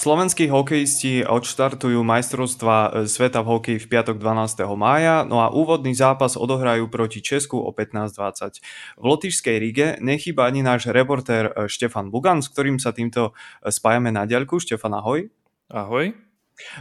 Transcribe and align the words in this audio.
Slovenskí 0.00 0.48
hokejisti 0.48 1.28
odštartujú 1.28 2.00
majstrovstva 2.00 2.76
e, 2.80 2.88
sveta 3.04 3.44
v 3.44 3.52
hokeji 3.52 3.78
v 3.84 3.86
piatok 3.92 4.16
12. 4.16 4.64
mája, 4.72 5.28
no 5.28 5.44
a 5.44 5.52
úvodný 5.52 5.92
zápas 5.92 6.40
odohrajú 6.40 6.88
proti 6.88 7.20
Česku 7.20 7.60
o 7.60 7.68
15.20. 7.68 8.64
V 8.96 9.04
Lotyšskej 9.04 9.56
ríge 9.60 10.00
nechýba 10.00 10.48
ani 10.48 10.64
náš 10.64 10.88
reportér 10.88 11.52
e, 11.52 11.68
Štefan 11.68 12.08
Bugan, 12.08 12.40
s 12.40 12.48
ktorým 12.48 12.80
sa 12.80 12.96
týmto 12.96 13.36
e, 13.60 13.68
spájame 13.68 14.08
na 14.08 14.24
diaľku. 14.24 14.56
Štefan, 14.56 14.96
ahoj. 14.96 15.28
Ahoj. 15.68 16.16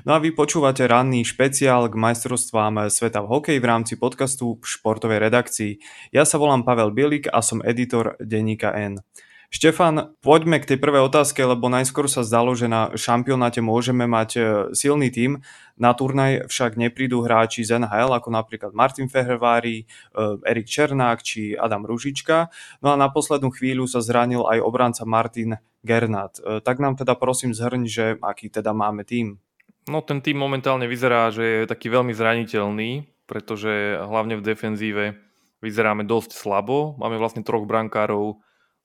No 0.08 0.16
a 0.16 0.24
vy 0.24 0.32
počúvate 0.32 0.88
ranný 0.88 1.28
špeciál 1.28 1.92
k 1.92 2.00
majstrovstvám 2.00 2.88
sveta 2.88 3.20
v 3.20 3.36
hokeji 3.36 3.60
v 3.60 3.68
rámci 3.68 4.00
podcastu 4.00 4.56
v 4.56 4.64
športovej 4.64 5.20
redakcii. 5.28 5.72
Ja 6.16 6.24
sa 6.24 6.40
volám 6.40 6.64
Pavel 6.64 6.96
Bielik 6.96 7.28
a 7.28 7.43
som 7.43 7.60
editor 7.68 8.15
denníka 8.24 8.71
N. 8.79 9.04
Štefan, 9.50 10.14
poďme 10.21 10.62
k 10.62 10.70
tej 10.70 10.78
prvej 10.78 11.10
otázke, 11.10 11.42
lebo 11.42 11.74
najskôr 11.74 12.06
sa 12.06 12.21
zdalo, 12.21 12.54
že 12.54 12.70
na 12.70 12.94
šampionáte 12.94 13.66
môžeme 13.66 14.06
mať 14.06 14.30
e, 14.38 14.42
silný 14.78 15.10
tím. 15.10 15.42
Na 15.74 15.98
turnaj 15.98 16.46
však 16.46 16.78
neprídu 16.78 17.26
hráči 17.26 17.66
z 17.66 17.82
NHL, 17.82 18.14
ako 18.14 18.30
napríklad 18.30 18.78
Martin 18.78 19.10
Fehervári, 19.10 19.84
e, 19.84 19.86
Erik 20.46 20.70
Černák 20.70 21.26
či 21.26 21.57
Adam 21.57 21.82
Ružička. 21.82 22.54
No 22.86 22.93
a 22.93 22.96
na 22.96 23.10
poslednú 23.10 23.50
chvíľu 23.50 23.90
sa 23.90 24.06
zranil 24.06 24.46
aj 24.46 24.62
obranca 24.62 25.02
Martin 25.10 25.57
Gernat. 25.82 26.38
E, 26.46 26.62
tak 26.62 26.78
nám 26.78 27.02
teda 27.02 27.18
prosím 27.18 27.57
zhrň, 27.57 27.82
že 27.90 28.06
aký 28.21 28.54
teda 28.54 28.70
máme 28.70 29.02
tým. 29.02 29.42
No 29.90 30.06
ten 30.06 30.21
tým 30.21 30.38
momentálne 30.38 30.86
vyzerá, 30.86 31.34
že 31.34 31.66
je 31.66 31.66
taký 31.66 31.90
veľmi 31.90 32.14
zraniteľný, 32.14 33.09
pretože 33.26 33.98
hlavne 33.98 34.38
v 34.38 34.45
defenzíve 34.45 35.18
vyzeráme 35.66 36.06
dosť 36.06 36.38
slabo. 36.38 36.94
Máme 37.02 37.18
vlastne 37.18 37.42
troch 37.42 37.66
brankárov, 37.66 38.38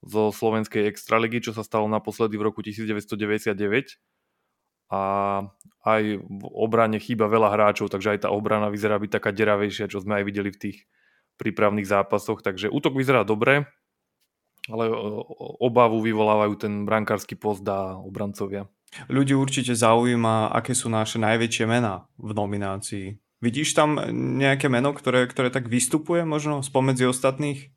zo 0.05 0.31
slovenskej 0.31 0.87
extraligy, 0.89 1.41
čo 1.41 1.57
sa 1.57 1.65
stalo 1.65 1.89
naposledy 1.89 2.37
v 2.37 2.47
roku 2.47 2.61
1999. 2.61 3.97
A 4.93 5.01
aj 5.85 6.03
v 6.21 6.45
obrane 6.53 7.01
chýba 7.01 7.27
veľa 7.27 7.57
hráčov, 7.57 7.89
takže 7.89 8.15
aj 8.15 8.19
tá 8.25 8.31
obrana 8.31 8.69
vyzerá 8.69 9.01
byť 9.01 9.11
taká 9.17 9.33
deravejšia, 9.33 9.91
čo 9.91 10.05
sme 10.05 10.21
aj 10.21 10.25
videli 10.29 10.53
v 10.53 10.61
tých 10.61 10.77
prípravných 11.41 11.89
zápasoch. 11.89 12.45
Takže 12.45 12.71
útok 12.71 12.95
vyzerá 12.95 13.25
dobre, 13.25 13.67
ale 14.69 14.85
obavu 15.61 16.01
vyvolávajú 16.01 16.55
ten 16.57 16.73
brankársky 16.89 17.37
post 17.37 17.65
a 17.69 17.97
obrancovia. 17.99 18.69
Ľudí 19.11 19.35
určite 19.35 19.75
zaujíma, 19.75 20.55
aké 20.55 20.73
sú 20.73 20.87
naše 20.87 21.19
najväčšie 21.19 21.65
mená 21.67 22.07
v 22.15 22.31
nominácii. 22.31 23.19
Vidíš 23.43 23.77
tam 23.77 23.99
nejaké 24.39 24.73
meno, 24.73 24.95
ktoré, 24.97 25.27
ktoré 25.29 25.53
tak 25.53 25.69
vystupuje 25.69 26.25
možno 26.25 26.63
spomedzi 26.65 27.05
ostatných? 27.05 27.75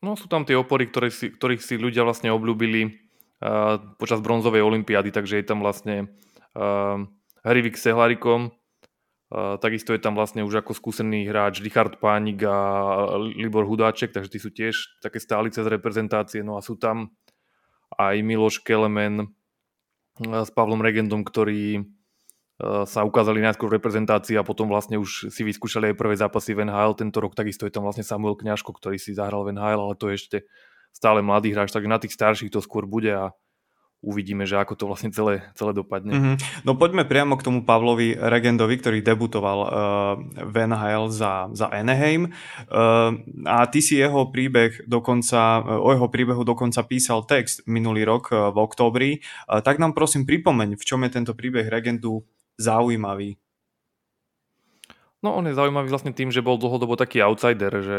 No 0.00 0.16
sú 0.16 0.32
tam 0.32 0.48
tie 0.48 0.56
opory, 0.56 0.88
ktoré 0.88 1.12
si, 1.12 1.28
ktorých 1.28 1.60
si 1.60 1.76
ľudia 1.76 2.08
vlastne 2.08 2.32
obľúbili 2.32 2.88
uh, 2.88 3.76
počas 4.00 4.24
bronzovej 4.24 4.64
olympiády, 4.64 5.12
takže 5.12 5.36
je 5.36 5.44
tam 5.44 5.60
vlastne 5.60 6.08
uh, 6.56 7.04
Hrivik 7.44 7.76
s 7.76 7.84
Sehlarikom, 7.84 8.48
uh, 8.48 9.60
takisto 9.60 9.92
je 9.92 10.00
tam 10.00 10.16
vlastne 10.16 10.40
už 10.40 10.64
ako 10.64 10.72
skúsený 10.72 11.28
hráč 11.28 11.60
Richard 11.60 12.00
Pánik 12.00 12.40
a 12.48 12.56
Libor 13.20 13.68
Hudáček, 13.68 14.16
takže 14.16 14.32
tí 14.32 14.38
sú 14.40 14.48
tiež 14.48 15.04
také 15.04 15.20
stálice 15.20 15.60
z 15.60 15.68
reprezentácie, 15.68 16.40
no 16.40 16.56
a 16.56 16.64
sú 16.64 16.80
tam 16.80 17.12
aj 18.00 18.24
Miloš 18.24 18.64
Kelemen 18.64 19.28
s 20.16 20.48
Pavlom 20.48 20.80
Regendom, 20.80 21.28
ktorí 21.28 21.80
Eh, 21.80 21.99
sa 22.84 23.00
ukázali 23.02 23.40
najskôr 23.40 23.72
v 23.72 23.76
reprezentácii 23.80 24.36
a 24.36 24.44
potom 24.44 24.68
vlastne 24.68 25.00
už 25.00 25.32
si 25.32 25.42
vyskúšali 25.42 25.92
aj 25.92 25.98
prvé 25.98 26.14
zápasy 26.16 26.52
v 26.52 26.68
NHL. 26.68 26.92
Tento 26.98 27.18
rok 27.18 27.32
takisto 27.32 27.64
je 27.64 27.72
tam 27.72 27.88
vlastne 27.88 28.04
Samuel 28.04 28.36
Kňažko, 28.36 28.76
ktorý 28.76 29.00
si 29.00 29.16
zahral 29.16 29.48
v 29.48 29.56
NHL, 29.56 29.80
ale 29.80 29.94
to 29.96 30.12
je 30.12 30.14
ešte 30.20 30.38
stále 30.92 31.24
mladý 31.24 31.54
hráč, 31.54 31.72
takže 31.72 31.88
na 31.88 31.98
tých 32.02 32.14
starších 32.14 32.52
to 32.52 32.60
skôr 32.60 32.84
bude 32.84 33.10
a 33.10 33.32
uvidíme, 34.00 34.48
že 34.48 34.56
ako 34.56 34.74
to 34.80 34.84
vlastne 34.88 35.12
celé, 35.12 35.44
celé 35.52 35.76
dopadne. 35.76 36.12
Mm-hmm. 36.12 36.64
No 36.64 36.72
poďme 36.72 37.04
priamo 37.04 37.36
k 37.36 37.44
tomu 37.44 37.68
Pavlovi 37.68 38.16
Regendovi, 38.16 38.80
ktorý 38.80 39.04
debutoval 39.04 39.58
uh, 39.60 39.70
v 40.40 40.54
NHL 40.56 41.12
za, 41.12 41.52
za 41.52 41.68
Anaheim. 41.68 42.32
Uh, 42.64 43.20
a 43.44 43.68
ty 43.68 43.84
si 43.84 44.00
jeho 44.00 44.32
príbeh 44.32 44.88
dokonca, 44.88 45.60
uh, 45.60 45.84
o 45.84 45.92
jeho 45.92 46.08
príbehu 46.08 46.42
dokonca 46.48 46.80
písal 46.88 47.28
text 47.28 47.60
minulý 47.68 48.08
rok 48.08 48.32
uh, 48.32 48.48
v 48.48 48.58
októbri. 48.64 49.10
Uh, 49.44 49.60
tak 49.60 49.76
nám 49.76 49.92
prosím 49.92 50.24
pripomeň, 50.24 50.80
v 50.80 50.84
čom 50.84 51.04
je 51.04 51.10
tento 51.12 51.36
príbeh 51.36 51.68
Regendu 51.68 52.24
zaujímavý? 52.60 53.40
No 55.20 55.36
on 55.36 55.48
je 55.48 55.56
zaujímavý 55.56 55.88
vlastne 55.88 56.12
tým, 56.16 56.32
že 56.32 56.44
bol 56.44 56.56
dlhodobo 56.56 56.96
taký 56.96 57.20
outsider, 57.20 57.72
že 57.80 57.98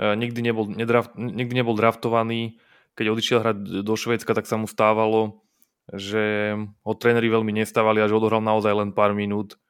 e, 0.00 0.06
nikdy 0.16 0.40
nebol, 0.40 0.68
nedraft, 0.68 1.12
nikdy 1.16 1.52
nebol 1.52 1.76
draftovaný. 1.76 2.56
Keď 2.96 3.06
odišiel 3.12 3.38
hrať 3.44 3.56
do 3.84 3.94
Švédska, 3.96 4.32
tak 4.32 4.48
sa 4.48 4.56
mu 4.56 4.64
stávalo, 4.64 5.44
že 5.92 6.56
ho 6.56 6.92
tréneri 6.96 7.28
veľmi 7.28 7.52
nestávali 7.52 8.00
a 8.00 8.08
že 8.08 8.16
odohral 8.16 8.40
naozaj 8.40 8.72
len 8.72 8.90
pár 8.96 9.12
minút 9.12 9.60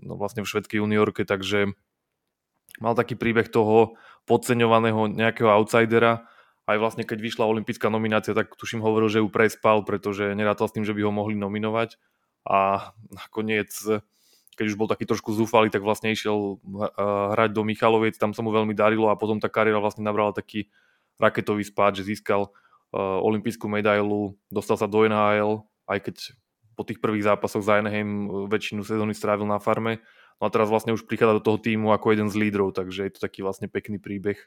no 0.00 0.16
vlastne 0.16 0.42
v 0.42 0.50
švedskej 0.50 0.80
juniorke, 0.80 1.22
takže 1.28 1.76
mal 2.80 2.96
taký 2.96 3.14
príbeh 3.14 3.46
toho 3.52 3.94
podceňovaného 4.24 5.12
nejakého 5.12 5.48
outsidera. 5.52 6.24
Aj 6.68 6.76
vlastne 6.76 7.04
keď 7.04 7.20
vyšla 7.20 7.48
olimpická 7.48 7.88
nominácia, 7.88 8.36
tak 8.36 8.52
tuším 8.56 8.84
hovoril, 8.84 9.08
že 9.08 9.20
ju 9.24 9.28
prespal, 9.32 9.84
pretože 9.88 10.36
nerátal 10.36 10.68
s 10.68 10.74
tým, 10.76 10.84
že 10.84 10.92
by 10.92 11.04
ho 11.04 11.12
mohli 11.12 11.36
nominovať 11.36 11.96
a 12.46 12.90
nakoniec 13.10 13.70
keď 14.58 14.74
už 14.74 14.78
bol 14.78 14.90
taký 14.90 15.06
trošku 15.06 15.30
zúfalý, 15.30 15.70
tak 15.70 15.86
vlastne 15.86 16.10
išiel 16.10 16.58
hrať 17.30 17.54
do 17.54 17.62
Michaloviec, 17.62 18.18
tam 18.18 18.34
sa 18.34 18.42
mu 18.42 18.50
veľmi 18.50 18.74
darilo 18.74 19.06
a 19.06 19.14
potom 19.14 19.38
tá 19.38 19.46
kariéra 19.46 19.78
vlastne 19.78 20.02
nabrala 20.02 20.34
taký 20.34 20.66
raketový 21.22 21.62
spád, 21.62 22.02
že 22.02 22.10
získal 22.10 22.50
olympijskú 23.22 23.70
medailu, 23.70 24.34
dostal 24.50 24.74
sa 24.74 24.90
do 24.90 25.06
NHL, 25.06 25.62
aj 25.86 25.98
keď 26.10 26.16
po 26.74 26.82
tých 26.82 26.98
prvých 26.98 27.30
zápasoch 27.30 27.62
za 27.62 27.78
Anaheim 27.78 28.26
väčšinu 28.50 28.82
sezóny 28.82 29.14
strávil 29.14 29.46
na 29.46 29.62
farme. 29.62 30.02
No 30.42 30.46
a 30.46 30.50
teraz 30.50 30.66
vlastne 30.70 30.90
už 30.90 31.06
prichádza 31.06 31.38
do 31.38 31.46
toho 31.46 31.58
týmu 31.62 31.94
ako 31.94 32.14
jeden 32.14 32.26
z 32.26 32.38
lídrov, 32.38 32.74
takže 32.74 33.06
je 33.06 33.12
to 33.14 33.22
taký 33.22 33.46
vlastne 33.46 33.70
pekný 33.70 34.02
príbeh 34.02 34.42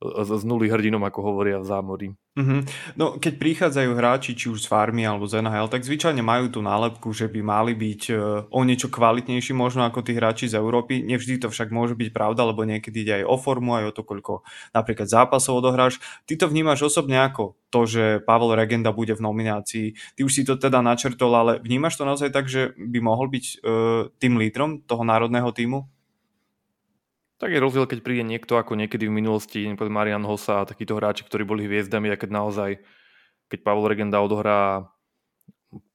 z 0.00 0.42
nuly 0.48 0.72
hrdinom, 0.72 1.04
ako 1.04 1.20
hovoria 1.20 1.60
v 1.60 1.68
zámorí. 1.68 2.06
Mm-hmm. 2.40 2.60
No, 2.96 3.20
keď 3.20 3.36
prichádzajú 3.36 3.90
hráči, 3.92 4.32
či 4.32 4.48
už 4.48 4.64
z 4.64 4.70
farmy 4.70 5.04
alebo 5.04 5.28
z 5.28 5.44
NHL, 5.44 5.68
tak 5.68 5.84
zvyčajne 5.84 6.24
majú 6.24 6.48
tú 6.48 6.64
nálepku, 6.64 7.12
že 7.12 7.28
by 7.28 7.44
mali 7.44 7.76
byť 7.76 8.02
e, 8.08 8.14
o 8.48 8.60
niečo 8.64 8.88
kvalitnejší 8.88 9.52
možno 9.52 9.84
ako 9.84 10.00
tí 10.00 10.16
hráči 10.16 10.48
z 10.48 10.56
Európy. 10.56 11.04
Nevždy 11.04 11.44
to 11.44 11.52
však 11.52 11.68
môže 11.68 12.00
byť 12.00 12.16
pravda, 12.16 12.48
lebo 12.48 12.64
niekedy 12.64 13.04
ide 13.04 13.14
aj 13.20 13.24
o 13.28 13.36
formu, 13.36 13.76
aj 13.76 13.92
o 13.92 13.96
to, 14.00 14.02
koľko 14.08 14.40
napríklad 14.72 15.04
zápasov 15.04 15.60
odohráš. 15.60 16.00
Ty 16.24 16.40
to 16.40 16.46
vnímaš 16.48 16.88
osobne 16.88 17.20
ako 17.20 17.60
to, 17.68 17.84
že 17.84 18.04
Pavel 18.24 18.56
Regenda 18.56 18.96
bude 18.96 19.12
v 19.12 19.20
nominácii. 19.20 20.16
Ty 20.16 20.20
už 20.24 20.32
si 20.32 20.42
to 20.48 20.56
teda 20.56 20.80
načrtol, 20.80 21.36
ale 21.36 21.52
vnímaš 21.60 22.00
to 22.00 22.08
naozaj 22.08 22.32
tak, 22.32 22.48
že 22.48 22.72
by 22.78 23.04
mohol 23.04 23.28
byť 23.28 23.44
uh, 23.46 24.08
tým 24.16 24.40
lídrom 24.40 24.80
toho 24.88 25.04
národného 25.04 25.52
týmu? 25.52 25.86
Tak 27.40 27.56
je 27.56 27.64
rozdiel, 27.64 27.88
keď 27.88 28.04
príde 28.04 28.20
niekto 28.20 28.60
ako 28.60 28.76
niekedy 28.76 29.08
v 29.08 29.16
minulosti, 29.16 29.64
napríklad 29.64 29.88
Marian 29.88 30.28
Hossa 30.28 30.60
a 30.60 30.68
takíto 30.68 31.00
hráči, 31.00 31.24
ktorí 31.24 31.48
boli 31.48 31.64
hviezdami 31.64 32.12
a 32.12 32.20
keď 32.20 32.30
naozaj, 32.36 32.70
keď 33.48 33.58
Pavel 33.64 33.88
Regenda 33.88 34.20
odohrá 34.20 34.92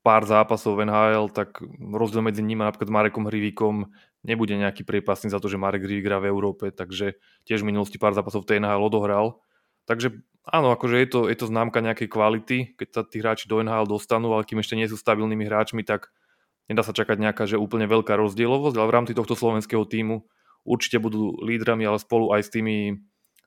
pár 0.01 0.25
zápasov 0.25 0.81
v 0.81 0.89
NHL, 0.89 1.29
tak 1.29 1.61
rozdiel 1.77 2.25
medzi 2.25 2.41
ním 2.41 2.65
a 2.65 2.73
napríklad 2.73 2.89
Marekom 2.89 3.29
Hrivíkom 3.29 3.93
nebude 4.25 4.57
nejaký 4.57 4.81
priepasný 4.81 5.29
za 5.29 5.37
to, 5.37 5.45
že 5.45 5.61
Marek 5.61 5.85
Hrivík 5.85 6.09
hrá 6.09 6.17
v 6.17 6.33
Európe, 6.33 6.73
takže 6.73 7.21
tiež 7.45 7.61
v 7.61 7.69
minulosti 7.69 8.01
pár 8.01 8.17
zápasov 8.17 8.49
v 8.49 8.57
NHL 8.57 8.81
odohral. 8.81 9.37
Takže 9.85 10.17
áno, 10.49 10.73
akože 10.73 10.97
je 10.97 11.07
to, 11.13 11.19
je 11.29 11.37
to 11.37 11.45
známka 11.45 11.77
nejakej 11.77 12.09
kvality, 12.09 12.57
keď 12.73 12.87
sa 12.89 13.01
tí 13.05 13.21
hráči 13.21 13.45
do 13.45 13.61
NHL 13.61 13.85
dostanú, 13.85 14.33
ale 14.33 14.49
kým 14.49 14.65
ešte 14.65 14.73
nie 14.73 14.89
sú 14.89 14.97
stabilnými 14.97 15.45
hráčmi, 15.45 15.85
tak 15.85 16.09
nedá 16.65 16.81
sa 16.81 16.89
čakať 16.89 17.21
nejaká, 17.21 17.45
že 17.45 17.61
úplne 17.61 17.85
veľká 17.85 18.17
rozdielovosť, 18.17 18.75
ale 18.81 18.89
v 18.89 18.95
rámci 18.97 19.13
tohto 19.13 19.37
slovenského 19.37 19.85
týmu 19.85 20.25
určite 20.65 20.97
budú 20.97 21.37
lídrami, 21.45 21.85
ale 21.85 22.01
spolu 22.01 22.33
aj 22.33 22.49
s 22.49 22.53
tými 22.53 22.99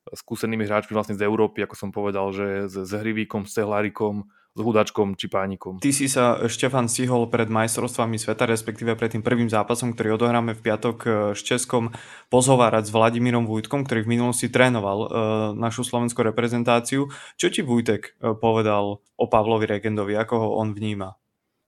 skúsenými 0.09 0.65
hráčmi 0.65 0.97
vlastne 0.97 1.19
z 1.19 1.27
Európy, 1.27 1.67
ako 1.67 1.75
som 1.77 1.91
povedal, 1.93 2.33
že 2.33 2.71
s, 2.71 2.75
s 2.89 2.93
Hrivíkom, 2.97 3.45
s 3.45 3.61
Cehlárikom, 3.61 4.25
s 4.59 4.61
Hudačkom 4.61 5.15
či 5.15 5.31
Pánikom. 5.31 5.79
Ty 5.79 5.91
si 5.95 6.11
sa, 6.11 6.49
Štefan, 6.51 6.91
stihol 6.91 7.31
pred 7.31 7.47
majstrovstvami 7.47 8.19
sveta, 8.19 8.49
respektíve 8.49 8.99
pred 8.99 9.15
tým 9.15 9.23
prvým 9.23 9.47
zápasom, 9.47 9.95
ktorý 9.95 10.19
odohráme 10.19 10.59
v 10.59 10.65
piatok 10.65 10.97
e, 11.05 11.09
s 11.39 11.47
Českom, 11.47 11.95
pozhovárať 12.33 12.91
s 12.91 12.95
Vladimírom 12.95 13.47
Vujtkom, 13.47 13.87
ktorý 13.87 14.03
v 14.03 14.19
minulosti 14.19 14.51
trénoval 14.51 14.99
e, 14.99 15.09
našu 15.55 15.87
slovenskú 15.87 16.27
reprezentáciu. 16.27 17.07
Čo 17.39 17.47
ti 17.55 17.63
Vujtek 17.63 18.19
e, 18.19 18.35
povedal 18.35 18.99
o 18.99 19.25
Pavlovi 19.31 19.71
Regendovi, 19.71 20.19
ako 20.19 20.35
ho 20.43 20.49
on 20.59 20.75
vníma? 20.75 21.15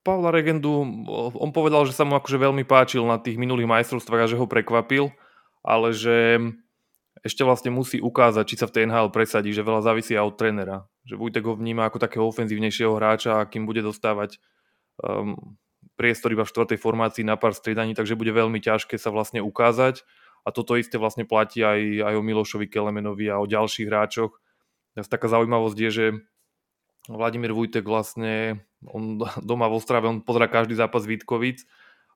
Pavla 0.01 0.33
Regendu, 0.33 0.81
on 1.37 1.53
povedal, 1.53 1.85
že 1.85 1.93
sa 1.93 2.03
mu 2.03 2.17
akože 2.17 2.41
veľmi 2.41 2.65
páčil 2.65 3.05
na 3.05 3.21
tých 3.21 3.37
minulých 3.37 3.69
majstrovstvách 3.69 4.25
a 4.25 4.29
že 4.33 4.39
ho 4.39 4.49
prekvapil 4.49 5.13
ale 5.61 5.93
že 5.93 6.41
ešte 7.21 7.45
vlastne 7.45 7.69
musí 7.69 8.01
ukázať, 8.01 8.45
či 8.49 8.55
sa 8.57 8.65
v 8.65 8.73
tej 8.73 8.83
NHL 8.89 9.13
presadí, 9.13 9.53
že 9.53 9.61
veľa 9.61 9.85
závisí 9.85 10.17
od 10.17 10.33
trénera. 10.33 10.89
Že 11.05 11.21
Vujtek 11.21 11.43
ho 11.45 11.53
vníma 11.53 11.85
ako 11.85 12.01
takého 12.01 12.25
ofenzívnejšieho 12.25 12.97
hráča, 12.97 13.45
kým 13.45 13.69
bude 13.69 13.85
dostávať 13.85 14.41
um, 15.05 15.37
priestor 16.01 16.33
iba 16.33 16.41
v 16.41 16.49
štvrtej 16.49 16.81
formácii 16.81 17.21
na 17.21 17.37
pár 17.37 17.53
striedaní, 17.53 17.93
takže 17.93 18.17
bude 18.17 18.33
veľmi 18.33 18.57
ťažké 18.57 18.97
sa 18.97 19.13
vlastne 19.13 19.37
ukázať. 19.37 20.01
A 20.41 20.49
toto 20.49 20.73
isté 20.73 20.97
vlastne 20.97 21.21
platí 21.21 21.61
aj, 21.61 22.01
aj 22.01 22.13
o 22.17 22.25
Milošovi 22.25 22.65
Kelemenovi 22.65 23.29
a 23.29 23.37
o 23.37 23.45
ďalších 23.45 23.85
hráčoch. 23.85 24.41
Taká 24.97 25.29
zaujímavosť 25.29 25.77
je, 25.77 25.89
že 25.93 26.05
Vladimír 27.05 27.53
Vujtek 27.53 27.85
vlastne, 27.85 28.65
on 28.81 29.21
doma 29.45 29.69
v 29.69 29.77
Ostrave, 29.77 30.09
on 30.09 30.25
pozera 30.25 30.49
každý 30.49 30.73
zápas 30.73 31.05
Vítkovic 31.05 31.61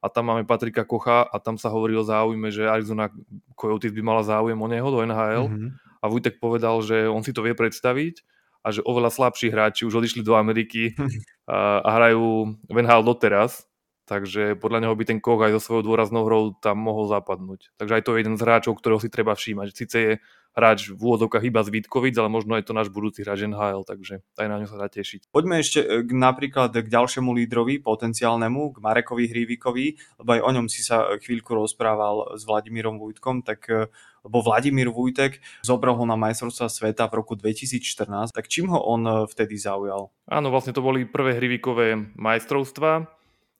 a 0.05 0.09
tam 0.13 0.29
máme 0.29 0.45
Patrika 0.45 0.85
Kocha 0.85 1.25
a 1.25 1.41
tam 1.41 1.57
sa 1.57 1.73
hovorí 1.73 1.97
o 1.97 2.05
záujme, 2.05 2.53
že 2.53 2.69
Arizona 2.69 3.09
Coyotes 3.57 3.89
by 3.89 4.05
mala 4.05 4.21
záujem 4.21 4.53
o 4.53 4.67
neho 4.69 4.85
do 4.93 5.01
NHL 5.01 5.49
mm-hmm. 5.49 5.69
a 5.97 6.05
Vujtek 6.05 6.37
povedal, 6.37 6.85
že 6.85 7.09
on 7.09 7.25
si 7.25 7.33
to 7.33 7.41
vie 7.41 7.57
predstaviť 7.57 8.21
a 8.61 8.69
že 8.69 8.85
oveľa 8.85 9.09
slabší 9.09 9.49
hráči 9.49 9.81
už 9.89 9.97
odišli 9.97 10.21
do 10.21 10.37
Ameriky 10.37 10.93
a, 11.49 11.81
a 11.81 11.89
hrajú 11.97 12.53
v 12.69 12.77
NHL 12.77 13.01
doteraz 13.01 13.65
Takže 14.05 14.53
podľa 14.61 14.85
neho 14.85 14.93
by 14.93 15.03
ten 15.05 15.17
Koch 15.17 15.41
aj 15.41 15.57
so 15.57 15.61
svojou 15.61 15.83
dôraznou 15.93 16.29
hrou 16.29 16.53
tam 16.61 16.77
mohol 16.77 17.09
zapadnúť. 17.09 17.73
Takže 17.81 17.93
aj 17.97 18.03
to 18.05 18.13
je 18.13 18.19
jeden 18.21 18.35
z 18.37 18.45
hráčov, 18.45 18.77
ktorého 18.77 19.01
si 19.01 19.09
treba 19.09 19.33
všímať. 19.33 19.67
Sice 19.73 19.97
je 19.97 20.13
hráč 20.55 20.93
v 20.93 21.01
úvodzovkách 21.03 21.43
iba 21.43 21.61
z 21.61 21.69
Vítkovic, 21.69 22.15
ale 22.15 22.31
možno 22.31 22.55
je 22.55 22.63
to 22.63 22.71
náš 22.71 22.87
budúci 22.87 23.27
hráč 23.27 23.43
NHL, 23.43 23.83
takže 23.83 24.23
aj 24.39 24.47
na 24.47 24.57
ňo 24.63 24.67
sa 24.71 24.79
dá 24.79 24.87
tešiť. 24.87 25.29
Poďme 25.29 25.59
ešte 25.59 25.83
k, 26.07 26.09
napríklad 26.15 26.71
k 26.71 26.87
ďalšiemu 26.87 27.35
lídrovi, 27.35 27.83
potenciálnemu, 27.83 28.71
k 28.71 28.77
Marekovi 28.79 29.27
Hrívikovi, 29.27 29.99
lebo 30.23 30.29
aj 30.31 30.41
o 30.41 30.49
ňom 30.55 30.65
si 30.71 30.81
sa 30.81 31.19
chvíľku 31.19 31.51
rozprával 31.51 32.39
s 32.39 32.47
Vladimírom 32.47 32.95
Vujtkom, 32.95 33.43
tak 33.43 33.67
e, 33.67 33.91
lebo 34.23 34.41
Vladimír 34.41 34.89
Vujtek 34.89 35.43
zobral 35.61 35.99
ho 35.99 36.05
na 36.07 36.15
majstrovstvá 36.15 36.71
sveta 36.71 37.03
v 37.11 37.19
roku 37.19 37.35
2014, 37.35 38.31
tak 38.31 38.47
čím 38.47 38.71
ho 38.71 38.79
on 38.79 39.03
e, 39.03 39.13
vtedy 39.27 39.59
zaujal? 39.59 40.09
Áno, 40.31 40.47
vlastne 40.55 40.71
to 40.71 40.79
boli 40.79 41.03
prvé 41.03 41.35
Hrivikové 41.35 42.15
majstrovstvá 42.15 43.14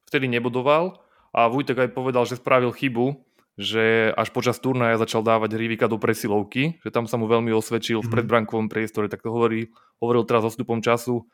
vtedy 0.06 0.30
nebudoval 0.30 1.02
a 1.36 1.50
Vujtek 1.50 1.76
aj 1.76 1.90
povedal, 1.92 2.24
že 2.24 2.40
spravil 2.40 2.72
chybu, 2.72 3.20
že 3.56 4.12
až 4.12 4.28
počas 4.36 4.60
turnaja 4.60 5.00
začal 5.00 5.24
dávať 5.24 5.56
Rivika 5.56 5.88
do 5.88 5.96
presilovky, 5.96 6.76
že 6.84 6.92
tam 6.92 7.08
sa 7.08 7.16
mu 7.16 7.24
veľmi 7.24 7.52
osvedčil 7.56 8.04
v 8.04 8.08
mhm. 8.08 8.12
predbrankovom 8.12 8.68
priestore, 8.68 9.08
tak 9.08 9.24
to 9.24 9.32
hovorí, 9.32 9.72
hovoril 10.00 10.28
teraz 10.28 10.44
o 10.44 10.52
stupom 10.52 10.84
času, 10.84 11.24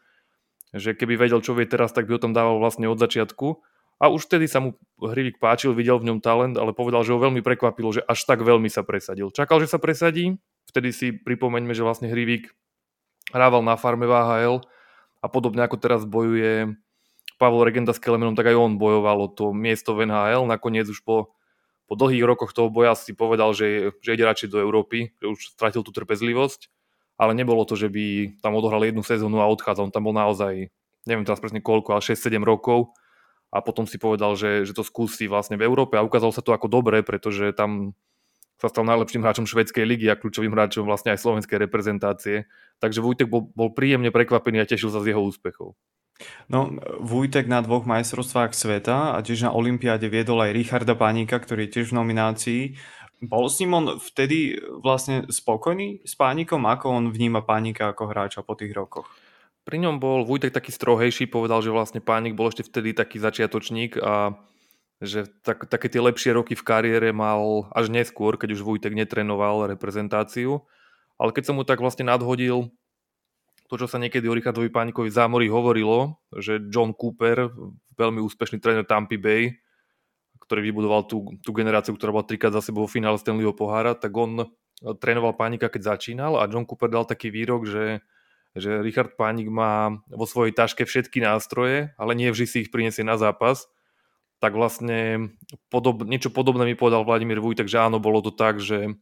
že 0.72 0.96
keby 0.96 1.20
vedel, 1.20 1.44
čo 1.44 1.52
vie 1.52 1.69
teraz, 1.69 1.92
tak 1.92 2.08
by 2.08 2.16
ho 2.16 2.20
tam 2.22 2.32
dával 2.32 2.56
vlastne 2.56 2.88
od 2.88 2.96
začiatku. 2.96 3.60
A 4.02 4.10
už 4.10 4.26
vtedy 4.26 4.50
sa 4.50 4.58
mu 4.58 4.74
Hrivik 4.98 5.38
páčil, 5.38 5.76
videl 5.78 5.94
v 6.00 6.10
ňom 6.10 6.19
talent, 6.19 6.58
ale 6.58 6.74
povedal, 6.74 7.06
že 7.06 7.14
ho 7.14 7.22
veľmi 7.22 7.38
prekvapilo, 7.38 7.94
že 7.94 8.02
až 8.02 8.26
tak 8.26 8.42
veľmi 8.42 8.66
sa 8.66 8.82
presadil. 8.82 9.30
Čakal, 9.30 9.62
že 9.62 9.70
sa 9.70 9.78
presadí, 9.78 10.42
vtedy 10.66 10.90
si 10.90 11.14
pripomeňme, 11.14 11.70
že 11.70 11.86
vlastne 11.86 12.10
Hrivik 12.10 12.50
hrával 13.30 13.62
na 13.62 13.78
farme 13.78 14.10
VHL 14.10 14.58
a 15.22 15.26
podobne 15.30 15.62
ako 15.62 15.78
teraz 15.78 16.02
bojuje 16.02 16.74
Pavel 17.42 17.66
Regenda 17.66 17.90
s 17.90 17.98
Kelemenom, 17.98 18.38
tak 18.38 18.54
aj 18.54 18.54
on 18.54 18.78
bojoval 18.78 19.26
o 19.26 19.28
to 19.28 19.50
miesto 19.50 19.98
v 19.98 20.06
NHL. 20.06 20.46
Nakoniec 20.46 20.86
už 20.86 21.02
po, 21.02 21.34
po 21.90 21.94
dlhých 21.98 22.22
rokoch 22.22 22.54
toho 22.54 22.70
boja 22.70 22.94
si 22.94 23.10
povedal, 23.10 23.50
že, 23.50 23.90
že 23.98 24.14
ide 24.14 24.22
radšej 24.22 24.54
do 24.54 24.62
Európy, 24.62 25.10
že 25.18 25.26
už 25.26 25.58
stratil 25.58 25.82
tú 25.82 25.90
trpezlivosť, 25.90 26.70
ale 27.18 27.34
nebolo 27.34 27.66
to, 27.66 27.74
že 27.74 27.90
by 27.90 28.38
tam 28.38 28.54
odohral 28.54 28.86
jednu 28.86 29.02
sezónu 29.02 29.42
a 29.42 29.50
odchádzal. 29.50 29.90
On 29.90 29.94
tam 29.94 30.06
bol 30.06 30.14
naozaj, 30.14 30.70
neviem 31.02 31.26
teraz 31.26 31.42
presne 31.42 31.58
koľko, 31.58 31.98
ale 31.98 32.06
6-7 32.06 32.38
rokov 32.46 32.94
a 33.50 33.58
potom 33.58 33.84
si 33.84 33.98
povedal, 33.98 34.38
že, 34.38 34.62
že 34.62 34.72
to 34.72 34.86
skúsi 34.86 35.26
vlastne 35.26 35.58
v 35.58 35.66
Európe 35.66 35.98
a 35.98 36.06
ukázalo 36.06 36.30
sa 36.30 36.40
to 36.40 36.54
ako 36.54 36.70
dobre, 36.70 37.02
pretože 37.02 37.50
tam 37.58 37.98
sa 38.62 38.70
stal 38.70 38.86
najlepším 38.86 39.26
hráčom 39.26 39.42
švedskej 39.42 39.82
ligy 39.82 40.06
a 40.06 40.14
kľúčovým 40.14 40.54
hráčom 40.54 40.86
vlastne 40.86 41.10
aj 41.10 41.18
slovenskej 41.18 41.58
reprezentácie. 41.66 42.46
Takže 42.78 43.02
Vujtek 43.02 43.26
bol, 43.26 43.50
bol 43.50 43.74
príjemne 43.74 44.14
prekvapený 44.14 44.62
a 44.62 44.70
tešil 44.70 44.94
sa 44.94 45.02
z 45.02 45.10
jeho 45.10 45.18
úspechov. 45.18 45.74
No, 46.46 46.78
Vujtek 47.02 47.50
na 47.50 47.64
dvoch 47.64 47.82
majstrovstvách 47.88 48.54
sveta 48.54 49.16
a 49.16 49.18
tiež 49.24 49.48
na 49.48 49.54
Olympiáde 49.54 50.06
viedol 50.06 50.44
aj 50.44 50.54
Richarda 50.54 50.94
Pánika, 50.94 51.40
ktorý 51.40 51.66
je 51.66 51.80
tiež 51.80 51.90
v 51.90 51.98
nominácii. 51.98 52.62
Bol 53.22 53.46
s 53.46 53.62
ním 53.62 53.78
on 53.78 53.86
vtedy 54.02 54.58
vlastne 54.82 55.30
spokojný 55.30 56.02
s 56.02 56.18
Pánikom? 56.18 56.66
Ako 56.66 56.90
on 56.90 57.04
vníma 57.14 57.46
Pánika 57.46 57.94
ako 57.94 58.10
hráča 58.10 58.42
po 58.42 58.58
tých 58.58 58.74
rokoch? 58.74 59.06
Pri 59.62 59.78
ňom 59.78 60.02
bol 60.02 60.26
Vujtek 60.26 60.50
taký 60.50 60.74
strohejší, 60.74 61.30
povedal, 61.30 61.62
že 61.62 61.70
vlastne 61.70 62.02
Pánik 62.02 62.34
bol 62.34 62.50
ešte 62.50 62.66
vtedy 62.66 62.98
taký 62.98 63.22
začiatočník 63.22 63.94
a 64.02 64.34
že 65.02 65.30
tak, 65.42 65.66
také 65.70 65.86
tie 65.90 66.02
lepšie 66.02 66.34
roky 66.34 66.54
v 66.54 66.66
kariére 66.66 67.10
mal 67.14 67.70
až 67.74 67.90
neskôr, 67.90 68.38
keď 68.38 68.58
už 68.58 68.66
Vujtek 68.66 68.94
netrenoval 68.94 69.70
reprezentáciu. 69.70 70.66
Ale 71.14 71.30
keď 71.30 71.50
som 71.50 71.58
mu 71.58 71.62
tak 71.62 71.78
vlastne 71.78 72.10
nadhodil 72.10 72.74
to, 73.72 73.80
čo 73.80 73.88
sa 73.88 73.96
niekedy 73.96 74.28
o 74.28 74.36
Richardovi 74.36 74.69
Pánikovi 74.69 75.08
zámori 75.08 75.48
hovorilo, 75.48 76.20
že 76.36 76.60
John 76.69 76.92
Cooper, 76.92 77.48
veľmi 77.96 78.20
úspešný 78.20 78.60
tréner 78.60 78.84
Tampa 78.84 79.16
Bay, 79.16 79.56
ktorý 80.44 80.60
vybudoval 80.69 81.08
tú, 81.08 81.40
tú 81.40 81.56
generáciu, 81.56 81.96
ktorá 81.96 82.12
bola 82.12 82.28
trikrát 82.28 82.52
za 82.52 82.60
sebou 82.60 82.84
v 82.84 83.00
finále 83.00 83.16
Stanleyho 83.16 83.56
pohára, 83.56 83.96
tak 83.96 84.12
on 84.12 84.44
trénoval 85.00 85.32
Pánika, 85.40 85.72
keď 85.72 85.96
začínal 85.96 86.36
a 86.36 86.44
John 86.52 86.69
Cooper 86.69 86.92
dal 86.92 87.08
taký 87.08 87.32
výrok, 87.32 87.64
že, 87.64 88.04
že 88.52 88.84
Richard 88.84 89.16
Pánik 89.16 89.48
má 89.48 90.04
vo 90.12 90.28
svojej 90.28 90.52
taške 90.52 90.84
všetky 90.84 91.24
nástroje, 91.24 91.96
ale 91.96 92.12
nie 92.12 92.28
vždy 92.28 92.44
si 92.44 92.56
ich 92.69 92.72
priniesie 92.74 93.08
na 93.08 93.16
zápas. 93.16 93.72
Tak 94.44 94.52
vlastne 94.52 95.32
podob, 95.72 96.04
niečo 96.04 96.28
podobné 96.28 96.69
mi 96.69 96.76
povedal 96.76 97.08
Vladimír 97.08 97.40
Vujtek, 97.40 97.72
že 97.72 97.80
áno, 97.80 98.04
bolo 98.04 98.20
to 98.20 98.36
tak, 98.36 98.60
že 98.60 99.00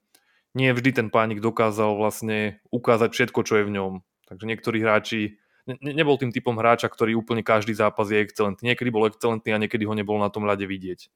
nie 0.55 0.71
vždy 0.71 0.95
ten 0.95 1.09
pánik 1.11 1.43
dokázal 1.43 1.99
vlastne 1.99 2.63
ukázať 2.71 3.11
všetko, 3.11 3.41
čo 3.43 3.59
je 3.59 3.67
v 3.67 3.75
ňom. 3.75 3.93
Takže 4.31 4.47
niektorí 4.47 4.79
hráči, 4.79 5.43
ne, 5.67 5.75
nebol 5.83 6.15
tým 6.15 6.31
typom 6.31 6.55
hráča, 6.55 6.87
ktorý 6.87 7.19
úplne 7.19 7.43
každý 7.43 7.75
zápas 7.75 8.07
je 8.07 8.23
excelentný. 8.23 8.71
Niekedy 8.71 8.91
bol 8.95 9.11
excelentný 9.11 9.51
a 9.51 9.59
niekedy 9.59 9.83
ho 9.83 9.95
nebol 9.99 10.23
na 10.23 10.31
tom 10.31 10.47
ľade 10.47 10.65
vidieť. 10.71 11.11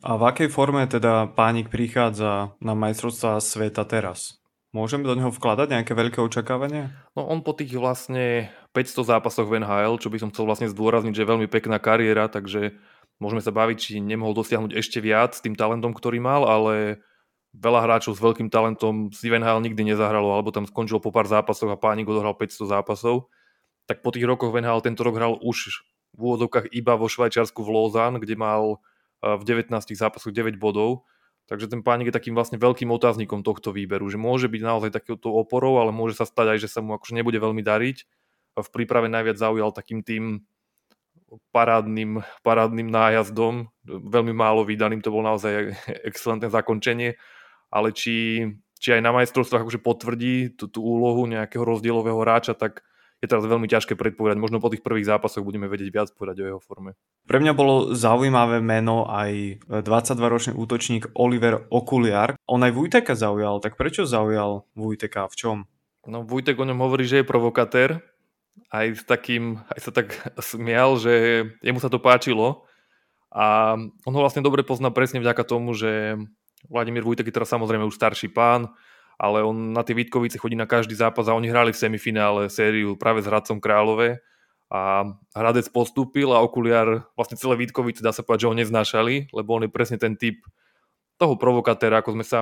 A 0.00 0.16
v 0.16 0.22
akej 0.32 0.48
forme 0.48 0.84
teda 0.88 1.28
Pánik 1.32 1.68
prichádza 1.68 2.56
na 2.60 2.72
majstrovstvá 2.72 3.40
sveta 3.40 3.84
teraz? 3.84 4.40
Môžeme 4.70 5.02
do 5.02 5.18
neho 5.18 5.34
vkladať 5.34 5.66
nejaké 5.66 5.92
veľké 5.98 6.22
očakávania? 6.22 6.94
No 7.18 7.26
on 7.26 7.42
po 7.42 7.52
tých 7.52 7.74
vlastne 7.74 8.54
500 8.70 9.18
zápasoch 9.18 9.50
v 9.50 9.60
NHL, 9.60 9.98
čo 9.98 10.08
by 10.08 10.22
som 10.22 10.30
chcel 10.30 10.46
vlastne 10.46 10.70
zdôrazniť, 10.70 11.10
že 11.10 11.22
je 11.26 11.30
veľmi 11.34 11.48
pekná 11.50 11.82
kariéra, 11.82 12.30
takže 12.30 12.78
môžeme 13.18 13.42
sa 13.42 13.50
baviť, 13.50 13.76
či 13.76 13.92
nemohol 13.98 14.32
dosiahnuť 14.32 14.72
ešte 14.78 15.02
viac 15.02 15.34
s 15.34 15.42
tým 15.42 15.58
talentom, 15.58 15.90
ktorý 15.90 16.22
mal, 16.22 16.46
ale 16.46 17.02
veľa 17.56 17.80
hráčov 17.82 18.14
s 18.14 18.22
veľkým 18.22 18.46
talentom 18.46 19.10
z 19.10 19.26
NHL 19.26 19.62
nikdy 19.66 19.94
nezahralo, 19.94 20.30
alebo 20.30 20.54
tam 20.54 20.70
skončilo 20.70 21.02
po 21.02 21.10
pár 21.10 21.26
zápasoch 21.26 21.70
a 21.70 21.78
Pánik 21.78 22.06
odohral 22.06 22.38
500 22.38 22.70
zápasov, 22.78 23.26
tak 23.90 24.06
po 24.06 24.14
tých 24.14 24.22
rokoch 24.22 24.54
v 24.54 24.62
NHL 24.62 24.86
tento 24.86 25.02
rok 25.02 25.18
hral 25.18 25.34
už 25.42 25.82
v 26.14 26.20
úvodovkách 26.20 26.70
iba 26.70 26.94
vo 26.94 27.10
Švajčiarsku 27.10 27.58
v 27.62 27.70
Lausanne, 27.74 28.22
kde 28.22 28.38
mal 28.38 28.78
eh, 29.22 29.34
v 29.34 29.42
19 29.42 29.74
zápasoch 29.74 30.30
9 30.30 30.58
bodov. 30.62 31.06
Takže 31.50 31.66
ten 31.66 31.82
pánik 31.82 32.14
je 32.14 32.14
takým 32.14 32.38
vlastne 32.38 32.62
veľkým 32.62 32.86
otáznikom 32.94 33.42
tohto 33.42 33.74
výberu, 33.74 34.06
že 34.06 34.14
môže 34.14 34.46
byť 34.46 34.62
naozaj 34.62 34.90
takýto 34.94 35.34
oporou, 35.34 35.82
ale 35.82 35.90
môže 35.90 36.14
sa 36.14 36.22
stať 36.22 36.54
aj, 36.54 36.58
že 36.62 36.68
sa 36.70 36.78
mu 36.78 36.94
akože 36.94 37.18
nebude 37.18 37.42
veľmi 37.42 37.58
dariť. 37.58 38.06
V 38.54 38.68
príprave 38.70 39.10
najviac 39.10 39.34
zaujal 39.34 39.74
takým 39.74 40.06
tým 40.06 40.46
parádnym, 41.50 42.22
parádnym 42.46 42.86
nájazdom, 42.86 43.66
veľmi 43.82 44.30
málo 44.30 44.62
vydaným, 44.62 45.02
to 45.02 45.10
bol 45.10 45.26
naozaj 45.26 45.74
excelentné 46.08 46.46
zakončenie 46.54 47.18
ale 47.70 47.94
či, 47.94 48.46
či 48.76 48.98
aj 48.98 49.02
na 49.02 49.14
majstrovstvách 49.14 49.64
akože 49.64 49.80
potvrdí 49.80 50.58
tú, 50.58 50.66
tú 50.66 50.82
úlohu 50.82 51.24
nejakého 51.30 51.62
rozdielového 51.62 52.18
hráča, 52.20 52.58
tak 52.58 52.82
je 53.20 53.28
teraz 53.28 53.44
veľmi 53.44 53.68
ťažké 53.68 54.00
predpovedať. 54.00 54.40
Možno 54.40 54.64
po 54.64 54.72
tých 54.72 54.80
prvých 54.80 55.04
zápasoch 55.04 55.44
budeme 55.44 55.68
vedieť 55.68 55.92
viac 55.92 56.08
povedať 56.16 56.40
o 56.40 56.48
jeho 56.56 56.60
forme. 56.60 56.96
Pre 57.28 57.36
mňa 57.36 57.52
bolo 57.52 57.92
zaujímavé 57.92 58.64
meno 58.64 59.04
aj 59.04 59.60
22-ročný 59.68 60.56
útočník 60.56 61.12
Oliver 61.12 61.68
Okuliar. 61.68 62.40
On 62.48 62.64
aj 62.64 62.72
Vujteka 62.72 63.12
zaujal, 63.12 63.60
tak 63.60 63.76
prečo 63.76 64.08
zaujal 64.08 64.64
Vujteka? 64.72 65.28
V 65.28 65.36
čom? 65.36 65.56
No 66.08 66.24
Vujtek 66.24 66.56
o 66.56 66.64
ňom 66.64 66.80
hovorí, 66.80 67.04
že 67.04 67.20
je 67.20 67.28
provokatér. 67.28 68.00
Aj, 68.72 68.88
s 68.88 69.04
takým, 69.04 69.60
aj 69.68 69.78
sa 69.84 69.92
tak 69.92 70.16
smial, 70.40 70.96
že 70.96 71.44
jemu 71.60 71.76
sa 71.76 71.92
to 71.92 72.00
páčilo. 72.00 72.64
A 73.30 73.76
on 73.78 74.12
ho 74.16 74.20
vlastne 74.24 74.40
dobre 74.40 74.64
pozná 74.64 74.88
presne 74.88 75.20
vďaka 75.20 75.44
tomu, 75.44 75.76
že 75.76 76.16
Vladimír 76.68 77.06
Vujtek 77.06 77.30
je 77.30 77.34
teraz 77.34 77.48
samozrejme 77.48 77.86
už 77.86 77.96
starší 77.96 78.28
pán, 78.34 78.68
ale 79.20 79.44
on 79.44 79.72
na 79.72 79.84
tie 79.84 79.96
Vítkovice 79.96 80.40
chodí 80.40 80.56
na 80.56 80.68
každý 80.68 80.96
zápas 80.96 81.28
a 81.28 81.36
oni 81.36 81.48
hrali 81.48 81.72
v 81.72 81.80
semifinále 81.80 82.52
sériu 82.52 82.96
práve 82.96 83.24
s 83.24 83.28
Hradcom 83.28 83.60
Králové 83.60 84.20
a 84.70 85.02
Hradec 85.34 85.66
postúpil 85.74 86.30
a 86.30 86.40
okuliar 86.40 87.10
vlastne 87.18 87.34
celé 87.36 87.58
Vítkovice 87.58 88.00
dá 88.00 88.14
sa 88.14 88.22
povedať, 88.22 88.46
že 88.46 88.50
ho 88.50 88.60
neznášali, 88.60 89.34
lebo 89.34 89.58
on 89.58 89.66
je 89.66 89.72
presne 89.72 89.98
ten 89.98 90.14
typ 90.14 90.40
toho 91.20 91.36
provokatéra, 91.36 92.00
ako 92.00 92.16
sme 92.16 92.24
sa 92.24 92.40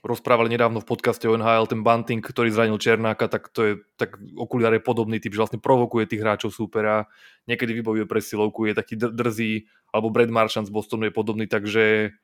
rozprávali 0.00 0.48
nedávno 0.48 0.80
v 0.80 0.88
podcaste 0.88 1.28
o 1.28 1.36
NHL, 1.36 1.68
ten 1.68 1.84
Bunting, 1.84 2.24
ktorý 2.24 2.48
zranil 2.48 2.80
Černáka, 2.80 3.28
tak 3.28 3.52
to 3.52 3.60
je, 3.62 3.72
tak 4.00 4.16
okuliar 4.32 4.72
je 4.72 4.80
podobný 4.80 5.20
typ, 5.20 5.36
že 5.36 5.44
vlastne 5.44 5.60
provokuje 5.60 6.08
tých 6.08 6.24
hráčov 6.24 6.56
súpera, 6.56 7.04
niekedy 7.44 7.76
vybojuje 7.78 8.08
presilovku, 8.08 8.64
je 8.64 8.74
taký 8.74 8.96
drzý, 8.96 9.68
alebo 9.92 10.08
Brad 10.08 10.32
Marchand 10.32 10.66
z 10.66 10.72
Bostonu 10.72 11.04
je 11.06 11.12
podobný, 11.12 11.44
takže 11.44 12.16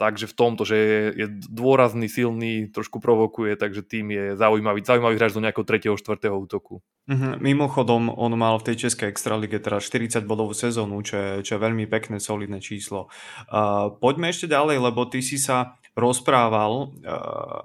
takže 0.00 0.32
v 0.32 0.34
tomto, 0.34 0.64
že 0.64 0.76
je, 0.80 1.02
je 1.12 1.26
dôrazný, 1.52 2.08
silný, 2.08 2.72
trošku 2.72 3.04
provokuje, 3.04 3.52
takže 3.60 3.84
tým 3.84 4.16
je 4.16 4.24
zaujímavý, 4.40 4.80
zaujímavý 4.80 5.20
hráč 5.20 5.36
do 5.36 5.44
nejakého 5.44 5.68
3. 5.68 6.00
4. 6.00 6.32
útoku. 6.32 6.80
Mm-hmm. 7.04 7.36
Mimochodom, 7.44 8.08
on 8.08 8.32
mal 8.40 8.56
v 8.56 8.72
tej 8.72 8.88
českej 8.88 9.12
extralige 9.12 9.60
teraz 9.60 9.84
40 9.92 10.24
bodovú 10.24 10.56
sezónu, 10.56 11.04
čo 11.04 11.20
je, 11.20 11.30
čo 11.44 11.60
je 11.60 11.60
veľmi 11.60 11.84
pekné, 11.84 12.16
solidné 12.16 12.64
číslo. 12.64 13.12
Uh, 13.52 13.92
poďme 14.00 14.32
ešte 14.32 14.48
ďalej, 14.48 14.80
lebo 14.80 15.04
ty 15.04 15.20
si 15.20 15.36
sa 15.36 15.76
rozprával, 15.98 16.96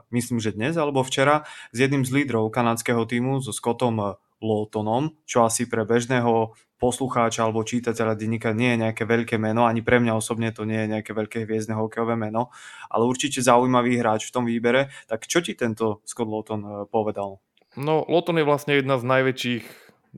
myslím, 0.10 0.42
že 0.42 0.58
dnes 0.58 0.76
alebo 0.76 1.06
včera, 1.06 1.46
s 1.70 1.78
jedným 1.78 2.04
z 2.04 2.12
lídrov 2.12 2.50
kanadského 2.50 3.06
týmu, 3.06 3.40
so 3.40 3.54
Scottom 3.54 4.18
Lawtonom, 4.44 5.16
čo 5.24 5.48
asi 5.48 5.66
pre 5.66 5.88
bežného 5.88 6.56
poslucháča 6.76 7.48
alebo 7.48 7.64
čítateľa 7.64 8.20
denníka 8.20 8.52
nie 8.52 8.76
je 8.76 8.82
nejaké 8.84 9.04
veľké 9.08 9.40
meno, 9.40 9.64
ani 9.64 9.80
pre 9.80 9.98
mňa 10.04 10.14
osobne 10.14 10.52
to 10.52 10.68
nie 10.68 10.86
je 10.86 10.92
nejaké 10.92 11.16
veľké 11.16 11.48
hviezdne 11.48 11.76
hokejové 11.80 12.20
meno, 12.20 12.52
ale 12.92 13.08
určite 13.08 13.40
zaujímavý 13.40 13.96
hráč 14.00 14.28
v 14.28 14.34
tom 14.36 14.44
výbere. 14.44 14.92
Tak 15.08 15.26
čo 15.26 15.40
ti 15.40 15.56
tento 15.56 16.04
Scott 16.04 16.28
Lawton 16.28 16.62
eh, 16.64 16.72
povedal? 16.92 17.40
No, 17.80 18.04
Lawton 18.08 18.40
je 18.40 18.48
vlastne 18.48 18.74
jedna 18.76 19.00
z 19.00 19.08
najväčších, 19.08 19.66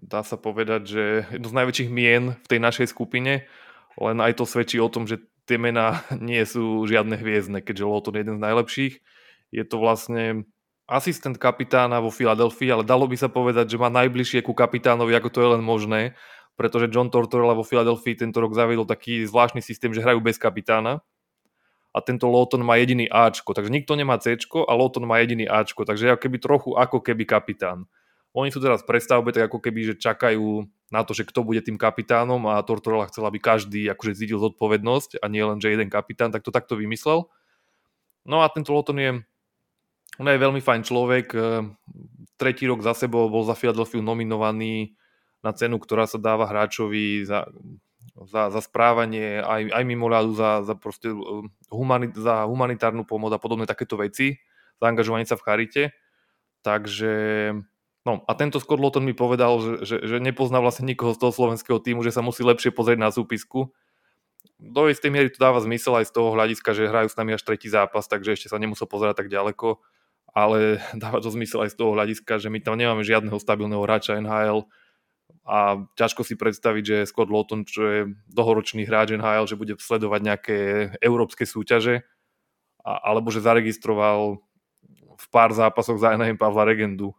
dá 0.01 0.21
sa 0.21 0.37
povedať, 0.37 0.81
že 0.85 1.03
jedno 1.33 1.47
z 1.49 1.57
najväčších 1.57 1.89
mien 1.89 2.37
v 2.37 2.47
tej 2.49 2.59
našej 2.61 2.87
skupine, 2.89 3.45
len 3.97 4.17
aj 4.21 4.37
to 4.37 4.45
svedčí 4.45 4.77
o 4.81 4.89
tom, 4.89 5.05
že 5.05 5.21
tie 5.45 5.61
mená 5.61 6.01
nie 6.17 6.41
sú 6.41 6.85
žiadne 6.89 7.17
hviezdne, 7.17 7.61
keďže 7.61 7.85
Lawton 7.85 8.17
je 8.17 8.21
jeden 8.25 8.37
z 8.41 8.45
najlepších. 8.45 8.95
Je 9.53 9.63
to 9.63 9.79
vlastne 9.79 10.49
asistent 10.87 11.35
kapitána 11.35 11.99
vo 11.99 12.07
Filadelfii, 12.07 12.71
ale 12.71 12.83
dalo 12.87 13.05
by 13.05 13.19
sa 13.19 13.27
povedať, 13.27 13.75
že 13.75 13.77
má 13.77 13.91
najbližšie 13.91 14.39
ku 14.41 14.55
kapitánovi, 14.55 15.11
ako 15.19 15.29
to 15.29 15.39
je 15.43 15.49
len 15.59 15.63
možné, 15.63 16.15
pretože 16.55 16.87
John 16.89 17.11
Tortorella 17.11 17.53
vo 17.53 17.67
Filadelfii 17.67 18.23
tento 18.23 18.39
rok 18.39 18.55
zaviedol 18.55 18.87
taký 18.87 19.27
zvláštny 19.27 19.59
systém, 19.59 19.91
že 19.91 19.99
hrajú 19.99 20.23
bez 20.23 20.39
kapitána 20.39 21.03
a 21.91 21.99
tento 21.99 22.31
Lawton 22.31 22.63
má 22.63 22.79
jediný 22.79 23.09
Ačko, 23.09 23.57
takže 23.57 23.73
nikto 23.73 23.97
nemá 23.99 24.21
Cčko 24.21 24.69
a 24.69 24.73
Lawton 24.77 25.09
má 25.09 25.17
jediný 25.19 25.49
Ačko, 25.49 25.83
takže 25.83 26.13
ako 26.13 26.21
keby 26.23 26.37
trochu 26.39 26.69
ako 26.77 27.03
keby 27.03 27.27
kapitán. 27.27 27.89
Oni 28.37 28.53
sú 28.53 28.61
teraz 28.61 28.85
v 28.85 28.93
prestavbe, 28.93 29.33
tak 29.33 29.49
ako 29.49 29.57
keby, 29.57 29.91
že 29.91 29.93
čakajú 29.97 30.69
na 30.93 31.01
to, 31.01 31.17
že 31.17 31.25
kto 31.25 31.41
bude 31.41 31.57
tým 31.65 31.73
kapitánom 31.73 32.37
a 32.47 32.61
Tortorella 32.61 33.09
chcel, 33.09 33.25
aby 33.25 33.41
každý 33.41 33.89
akože 33.91 34.13
zídil 34.13 34.37
zodpovednosť 34.37 35.19
a 35.19 35.25
nie 35.25 35.41
len, 35.41 35.57
že 35.57 35.73
jeden 35.73 35.89
kapitán, 35.89 36.29
tak 36.29 36.45
to 36.45 36.53
takto 36.53 36.77
vymyslel. 36.77 37.27
No 38.29 38.45
a 38.45 38.47
tento 38.53 38.77
Lawton 38.77 38.99
je 39.01 39.11
on 40.17 40.29
je 40.29 40.43
veľmi 40.43 40.61
fajn 40.61 40.81
človek. 40.81 41.27
Eh, 41.33 41.65
tretí 42.37 42.65
rok 42.65 42.81
za 42.81 42.93
sebou 42.97 43.29
bol 43.29 43.45
za 43.45 43.57
Philadelphia 43.57 44.01
nominovaný 44.01 44.97
na 45.45 45.53
cenu, 45.53 45.77
ktorá 45.77 46.09
sa 46.09 46.17
dáva 46.17 46.49
hráčovi 46.49 47.21
za, 47.25 47.45
za, 48.25 48.49
za 48.49 48.61
správanie, 48.61 49.41
aj, 49.41 49.69
aj 49.73 49.83
mimo 49.85 50.09
ľadu, 50.09 50.33
za, 50.33 50.65
za, 50.65 50.73
proste, 50.73 51.13
eh, 51.13 51.45
humanit, 51.69 52.17
za 52.17 52.49
humanitárnu 52.49 53.05
pomoc 53.05 53.33
a 53.33 53.41
podobné 53.41 53.69
takéto 53.69 53.97
veci, 53.97 54.41
zaangažovanie 54.81 55.29
sa 55.29 55.37
v 55.37 55.45
charite. 55.45 55.83
Takže, 56.65 57.13
no 58.03 58.25
a 58.25 58.31
tento 58.33 58.57
Scott 58.57 58.81
Lawton 58.81 59.05
mi 59.05 59.13
povedal, 59.13 59.61
že, 59.61 59.73
že, 59.85 59.97
že 60.03 60.17
nepozná 60.17 60.57
vlastne 60.57 60.89
nikoho 60.89 61.13
z 61.13 61.21
toho 61.21 61.31
slovenského 61.31 61.77
týmu, 61.77 62.01
že 62.01 62.11
sa 62.11 62.25
musí 62.25 62.41
lepšie 62.41 62.73
pozrieť 62.73 62.99
na 62.99 63.13
súpisku. 63.13 63.69
Do 64.57 64.89
istej 64.89 65.13
miery 65.13 65.29
to 65.29 65.37
dáva 65.37 65.61
zmysel 65.61 66.01
aj 66.01 66.09
z 66.09 66.17
toho 66.17 66.33
hľadiska, 66.33 66.73
že 66.73 66.89
hrajú 66.89 67.13
s 67.13 67.15
nami 67.15 67.37
až 67.37 67.45
tretí 67.45 67.69
zápas, 67.69 68.09
takže 68.09 68.33
ešte 68.33 68.49
sa 68.49 68.57
nemusel 68.57 68.89
pozerať 68.89 69.21
tak 69.21 69.29
ďaleko 69.29 69.77
ale 70.37 70.77
dáva 71.01 71.17
to 71.17 71.33
zmysel 71.33 71.65
aj 71.65 71.73
z 71.73 71.77
toho 71.81 71.97
hľadiska, 71.97 72.37
že 72.37 72.53
my 72.53 72.61
tam 72.61 72.77
nemáme 72.77 73.01
žiadneho 73.01 73.41
stabilného 73.41 73.81
hráča 73.81 74.21
NHL 74.21 74.69
a 75.47 75.81
ťažko 75.97 76.21
si 76.27 76.37
predstaviť, 76.37 76.83
že 76.83 76.97
Scott 77.09 77.33
Lawton, 77.33 77.65
čo 77.65 77.81
je 77.87 77.99
dlhoročný 78.29 78.85
hráč 78.85 79.17
NHL, 79.17 79.49
že 79.49 79.57
bude 79.57 79.73
sledovať 79.79 80.21
nejaké 80.21 80.57
európske 81.01 81.49
súťaže 81.49 82.05
a, 82.85 82.91
alebo 83.09 83.33
že 83.33 83.41
zaregistroval 83.41 84.43
v 85.17 85.25
pár 85.33 85.49
zápasoch 85.55 85.97
za 85.97 86.13
Anaheim 86.13 86.37
Pavla 86.37 86.67
Regendu 86.67 87.17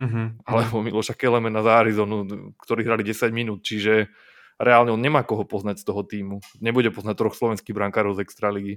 uh-huh. 0.00 0.26
alebo 0.48 0.80
Miloša 0.80 1.12
Kelemena 1.12 1.60
za 1.60 1.84
Arizonu, 1.84 2.24
ktorí 2.56 2.86
hrali 2.86 3.04
10 3.04 3.28
minút, 3.34 3.60
čiže 3.66 4.08
reálne 4.56 4.94
on 4.94 5.02
nemá 5.02 5.26
koho 5.26 5.44
poznať 5.44 5.82
z 5.82 5.84
toho 5.84 6.02
týmu. 6.06 6.38
Nebude 6.62 6.88
poznať 6.94 7.14
troch 7.20 7.36
slovenských 7.36 7.74
brankárov 7.74 8.16
z 8.16 8.22
Extraligy. 8.22 8.74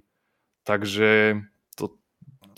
Takže 0.65 1.39
to, 1.77 1.95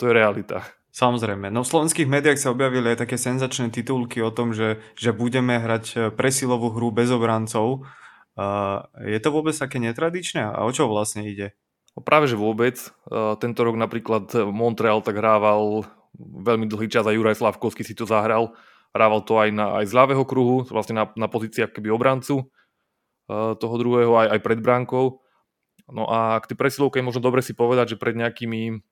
to 0.00 0.02
je 0.08 0.12
realita. 0.16 0.66
Samozrejme. 0.90 1.54
No 1.54 1.62
v 1.62 1.70
slovenských 1.70 2.10
médiách 2.10 2.42
sa 2.42 2.50
objavili 2.50 2.90
aj 2.90 3.06
také 3.06 3.14
senzačné 3.14 3.70
titulky 3.70 4.18
o 4.26 4.34
tom, 4.34 4.50
že, 4.50 4.82
že 4.98 5.14
budeme 5.14 5.54
hrať 5.62 5.84
e, 5.94 5.96
presilovú 6.10 6.74
hru 6.74 6.90
bez 6.90 7.14
obrancov. 7.14 7.86
Uh, 8.40 8.88
je 9.04 9.18
to 9.20 9.30
vôbec 9.34 9.52
také 9.52 9.76
netradičné? 9.76 10.40
A 10.40 10.64
o 10.64 10.70
čo 10.72 10.88
vlastne 10.88 11.26
ide? 11.28 11.52
No 11.92 12.00
práve, 12.00 12.26
že 12.26 12.38
vôbec. 12.38 12.78
Uh, 13.06 13.36
tento 13.36 13.62
rok 13.62 13.76
napríklad 13.76 14.32
Montreal 14.48 15.04
tak 15.04 15.18
hrával 15.18 15.84
veľmi 16.18 16.66
dlhý 16.66 16.88
čas 16.88 17.04
a 17.06 17.12
Juraj 17.12 17.38
Slavkovský 17.38 17.84
si 17.84 17.94
to 17.94 18.08
zahral. 18.08 18.56
Hrával 18.90 19.22
to 19.22 19.38
aj, 19.38 19.50
na, 19.54 19.78
aj 19.82 19.86
z 19.86 19.92
ľavého 19.94 20.24
kruhu, 20.26 20.66
vlastne 20.66 20.98
na, 20.98 21.04
na 21.14 21.30
pozíciách 21.30 21.70
keby 21.70 21.94
obrancu 21.94 22.50
uh, 23.30 23.54
toho 23.54 23.74
druhého, 23.78 24.10
aj, 24.16 24.26
aj 24.34 24.40
pred 24.42 24.58
bránkou. 24.58 25.22
No 25.90 26.06
a 26.10 26.38
k 26.42 26.54
tej 26.54 26.56
presilovke 26.58 26.98
je 26.98 27.06
možno 27.06 27.22
dobre 27.22 27.42
si 27.42 27.54
povedať, 27.54 27.94
že 27.94 28.00
pred 28.00 28.14
nejakými 28.14 28.82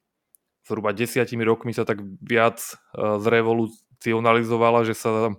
zhruba 0.69 0.93
desiatimi 0.93 1.43
rokmi 1.43 1.73
sa 1.73 1.89
tak 1.89 2.05
viac 2.21 2.61
e, 2.61 2.75
zrevolucionalizovala, 3.19 4.85
že 4.85 4.95
sa 4.95 5.33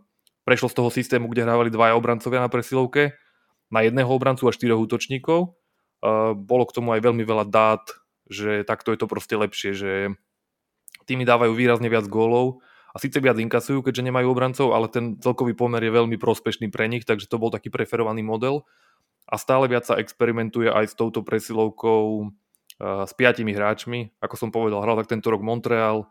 prešlo 0.44 0.74
z 0.74 0.76
toho 0.82 0.90
systému, 0.90 1.30
kde 1.30 1.46
hrávali 1.46 1.70
dvaja 1.70 1.94
obrancovia 1.94 2.42
na 2.42 2.50
presilovke, 2.50 3.14
na 3.70 3.86
jedného 3.86 4.10
obrancu 4.10 4.50
a 4.50 4.56
štyroch 4.56 4.82
útočníkov. 4.82 5.40
E, 5.46 5.50
bolo 6.34 6.66
k 6.66 6.76
tomu 6.76 6.98
aj 6.98 7.06
veľmi 7.06 7.22
veľa 7.22 7.46
dát, 7.46 7.86
že 8.26 8.66
takto 8.66 8.90
je 8.90 9.00
to 9.00 9.08
proste 9.08 9.38
lepšie, 9.38 9.72
že 9.78 9.92
tými 11.06 11.26
dávajú 11.26 11.54
výrazne 11.54 11.90
viac 11.90 12.10
gólov 12.10 12.62
a 12.94 12.98
síce 12.98 13.22
viac 13.22 13.38
inkasujú, 13.38 13.86
keďže 13.86 14.06
nemajú 14.10 14.28
obrancov, 14.34 14.74
ale 14.74 14.90
ten 14.90 15.18
celkový 15.22 15.54
pomer 15.54 15.82
je 15.86 15.94
veľmi 15.94 16.18
prospešný 16.18 16.74
pre 16.74 16.90
nich, 16.90 17.06
takže 17.06 17.30
to 17.30 17.42
bol 17.42 17.54
taký 17.54 17.70
preferovaný 17.70 18.26
model. 18.26 18.66
A 19.30 19.38
stále 19.38 19.70
viac 19.70 19.86
sa 19.86 20.02
experimentuje 20.02 20.74
aj 20.74 20.90
s 20.90 20.98
touto 20.98 21.22
presilovkou 21.22 22.34
s 22.80 23.12
piatimi 23.12 23.52
hráčmi. 23.52 24.16
Ako 24.24 24.40
som 24.40 24.50
povedal, 24.56 24.80
hral 24.80 24.96
tak 25.04 25.12
tento 25.12 25.28
rok 25.28 25.44
Montreal, 25.44 26.08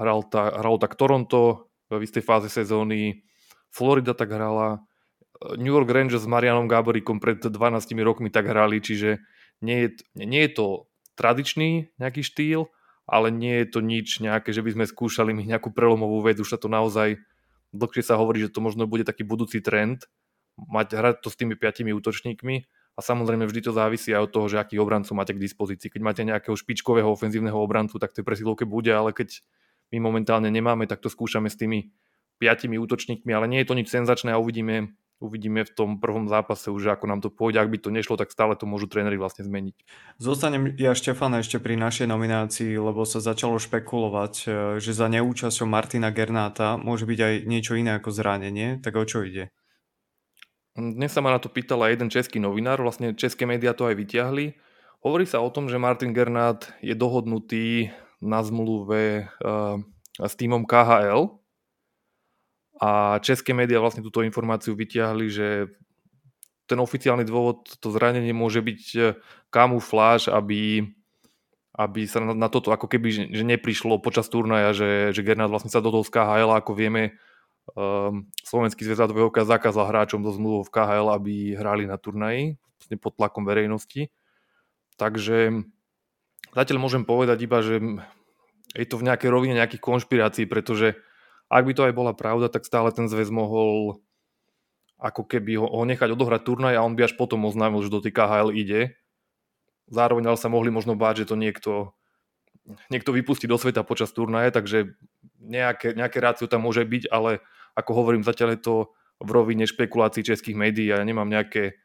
hral, 0.00 0.24
ta, 0.24 0.48
hral 0.64 0.80
tak 0.80 0.96
Toronto 0.96 1.68
v 1.92 2.02
istej 2.02 2.24
fáze 2.24 2.48
sezóny, 2.48 3.22
Florida 3.70 4.16
tak 4.16 4.32
hrala, 4.32 4.80
eh, 4.80 5.60
New 5.60 5.70
York 5.76 5.88
Rangers 5.92 6.24
s 6.24 6.30
Marianom 6.30 6.66
Gáborikom 6.66 7.20
pred 7.20 7.38
12 7.38 8.00
rokmi 8.00 8.32
tak 8.32 8.48
hrali, 8.48 8.80
čiže 8.80 9.20
nie 9.60 9.86
je, 9.86 9.88
nie 10.16 10.42
je 10.48 10.52
to 10.56 10.66
tradičný 11.16 11.92
nejaký 12.00 12.24
štýl, 12.24 12.68
ale 13.06 13.30
nie 13.30 13.62
je 13.62 13.66
to 13.70 13.80
nič 13.84 14.18
nejaké, 14.18 14.50
že 14.50 14.64
by 14.64 14.74
sme 14.74 14.84
skúšali 14.88 15.30
mi 15.30 15.46
nejakú 15.46 15.70
prelomovú 15.70 16.26
vec, 16.26 16.40
už 16.40 16.56
sa 16.56 16.58
to 16.58 16.66
naozaj 16.66 17.20
dlhšie 17.70 18.02
sa 18.02 18.18
hovorí, 18.18 18.40
že 18.42 18.52
to 18.52 18.64
možno 18.64 18.88
bude 18.88 19.04
taký 19.04 19.22
budúci 19.22 19.60
trend, 19.60 20.08
mať 20.56 20.96
hrať 20.96 21.16
to 21.20 21.28
s 21.28 21.38
tými 21.38 21.54
piatimi 21.54 21.92
útočníkmi 21.92 22.64
a 22.96 23.00
samozrejme 23.04 23.44
vždy 23.44 23.60
to 23.60 23.72
závisí 23.76 24.16
aj 24.16 24.24
od 24.26 24.32
toho, 24.32 24.46
že 24.48 24.56
akých 24.56 24.80
obrancov 24.80 25.12
máte 25.12 25.36
k 25.36 25.42
dispozícii. 25.44 25.92
Keď 25.92 26.00
máte 26.00 26.24
nejakého 26.24 26.56
špičkového 26.56 27.12
ofenzívneho 27.12 27.60
obrancu, 27.60 28.00
tak 28.00 28.16
tej 28.16 28.24
presilovke 28.24 28.64
bude, 28.64 28.88
ale 28.88 29.12
keď 29.12 29.44
my 29.92 30.00
momentálne 30.00 30.48
nemáme, 30.48 30.88
tak 30.88 31.04
to 31.04 31.12
skúšame 31.12 31.52
s 31.52 31.60
tými 31.60 31.92
piatimi 32.40 32.80
útočníkmi, 32.80 33.30
ale 33.32 33.48
nie 33.48 33.60
je 33.62 33.68
to 33.68 33.76
nič 33.76 33.88
senzačné 33.92 34.32
a 34.32 34.40
uvidíme, 34.40 34.96
uvidíme 35.20 35.64
v 35.64 35.72
tom 35.72 35.90
prvom 36.00 36.28
zápase 36.28 36.68
už, 36.68 36.96
ako 36.96 37.04
nám 37.08 37.20
to 37.24 37.32
pôjde. 37.32 37.60
Ak 37.60 37.72
by 37.72 37.78
to 37.80 37.92
nešlo, 37.92 38.20
tak 38.20 38.32
stále 38.32 38.56
to 38.56 38.68
môžu 38.68 38.88
tréneri 38.88 39.16
vlastne 39.16 39.44
zmeniť. 39.44 39.76
Zostanem 40.20 40.72
ja 40.76 40.92
Štefana 40.92 41.40
ešte 41.40 41.60
pri 41.60 41.80
našej 41.80 42.08
nominácii, 42.08 42.76
lebo 42.76 43.08
sa 43.08 43.24
začalo 43.24 43.56
špekulovať, 43.56 44.34
e, 44.44 44.46
že 44.80 44.92
za 44.92 45.08
neúčasťou 45.08 45.64
Martina 45.68 46.12
Gernáta 46.12 46.76
môže 46.76 47.08
byť 47.08 47.20
aj 47.20 47.34
niečo 47.48 47.72
iné 47.76 47.96
ako 47.96 48.12
zranenie. 48.12 48.80
Tak 48.84 48.92
o 49.00 49.04
čo 49.08 49.24
ide? 49.24 49.52
Dnes 50.76 51.08
sa 51.08 51.24
ma 51.24 51.32
na 51.32 51.40
to 51.40 51.48
pýtal 51.48 51.80
aj 51.80 51.96
jeden 51.96 52.12
český 52.12 52.36
novinár, 52.36 52.76
vlastne 52.84 53.16
české 53.16 53.48
médiá 53.48 53.72
to 53.72 53.88
aj 53.88 53.96
vyťahli. 53.96 54.52
Hovorí 55.00 55.24
sa 55.24 55.40
o 55.40 55.48
tom, 55.48 55.72
že 55.72 55.80
Martin 55.80 56.12
Gernát 56.12 56.68
je 56.84 56.92
dohodnutý 56.92 57.88
na 58.20 58.44
zmluve 58.44 59.32
uh, 59.40 59.80
s 60.20 60.34
týmom 60.36 60.68
KHL 60.68 61.32
a 62.76 63.16
české 63.24 63.56
médiá 63.56 63.80
vlastne 63.80 64.04
túto 64.04 64.20
informáciu 64.20 64.76
vyťahli, 64.76 65.26
že 65.32 65.48
ten 66.68 66.76
oficiálny 66.76 67.24
dôvod, 67.24 67.78
to 67.80 67.88
zranenie 67.94 68.36
môže 68.36 68.60
byť 68.60 68.82
eh, 68.98 69.14
kamufláž, 69.54 70.28
aby, 70.28 70.82
aby 71.78 72.00
sa 72.04 72.20
na, 72.20 72.34
na 72.34 72.48
toto 72.50 72.74
ako 72.74 72.90
keby 72.90 73.32
že, 73.32 73.44
neprišlo 73.46 74.02
počas 74.02 74.28
turnaja, 74.28 74.74
že, 74.74 75.14
že 75.14 75.24
Gernát 75.24 75.48
vlastne 75.48 75.70
sa 75.72 75.80
dodol 75.80 76.04
z 76.04 76.12
KHL, 76.12 76.52
ako 76.52 76.74
vieme, 76.74 77.16
um, 77.74 78.28
Slovenský 78.46 78.86
zväz 78.86 79.02
hokeja 79.02 79.48
zakázal 79.48 79.90
hráčom 79.90 80.22
do 80.22 80.30
zmluvou 80.30 80.62
v 80.62 80.72
KHL, 80.72 81.08
aby 81.10 81.58
hrali 81.58 81.90
na 81.90 81.98
turnaji 81.98 82.60
vlastne 82.78 82.96
pod 83.00 83.18
tlakom 83.18 83.42
verejnosti. 83.42 84.12
Takže 85.00 85.66
zatiaľ 86.54 86.78
môžem 86.78 87.02
povedať 87.02 87.38
iba, 87.42 87.58
že 87.64 87.82
je 88.76 88.86
to 88.86 89.00
v 89.00 89.06
nejakej 89.08 89.30
rovine 89.32 89.56
nejakých 89.56 89.82
konšpirácií, 89.82 90.44
pretože 90.46 90.94
ak 91.48 91.62
by 91.64 91.72
to 91.72 91.82
aj 91.88 91.94
bola 91.96 92.12
pravda, 92.12 92.52
tak 92.52 92.68
stále 92.68 92.90
ten 92.92 93.08
zväz 93.08 93.32
mohol 93.32 94.02
ako 94.96 95.28
keby 95.28 95.60
ho, 95.60 95.68
ho 95.68 95.84
nechať 95.84 96.08
odohrať 96.08 96.40
turnaj 96.44 96.74
a 96.76 96.84
on 96.84 96.96
by 96.96 97.04
až 97.04 97.14
potom 97.20 97.44
oznámil, 97.44 97.84
že 97.84 97.92
do 97.92 98.00
tej 98.00 98.16
KHL 98.16 98.50
ide. 98.56 98.96
Zároveň 99.92 100.32
ale 100.32 100.38
sa 100.40 100.48
mohli 100.48 100.72
možno 100.72 100.96
báť, 100.96 101.24
že 101.24 101.30
to 101.30 101.36
niekto, 101.36 101.72
niekto 102.88 103.12
vypustí 103.12 103.44
do 103.44 103.60
sveta 103.60 103.84
počas 103.84 104.10
turnaje, 104.10 104.50
takže 104.50 104.96
nejaké, 105.38 105.92
nejaké 105.92 106.18
rácio 106.18 106.48
tam 106.48 106.64
môže 106.64 106.82
byť, 106.82 107.12
ale 107.12 107.44
ako 107.76 107.90
hovorím, 107.92 108.24
zatiaľ 108.24 108.56
je 108.56 108.60
to 108.64 108.74
v 109.20 109.30
rovine 109.32 109.64
špekulácií 109.68 110.24
českých 110.24 110.56
médií. 110.56 110.88
A 110.92 111.00
ja 111.00 111.04
nemám 111.04 111.28
nejaké 111.28 111.76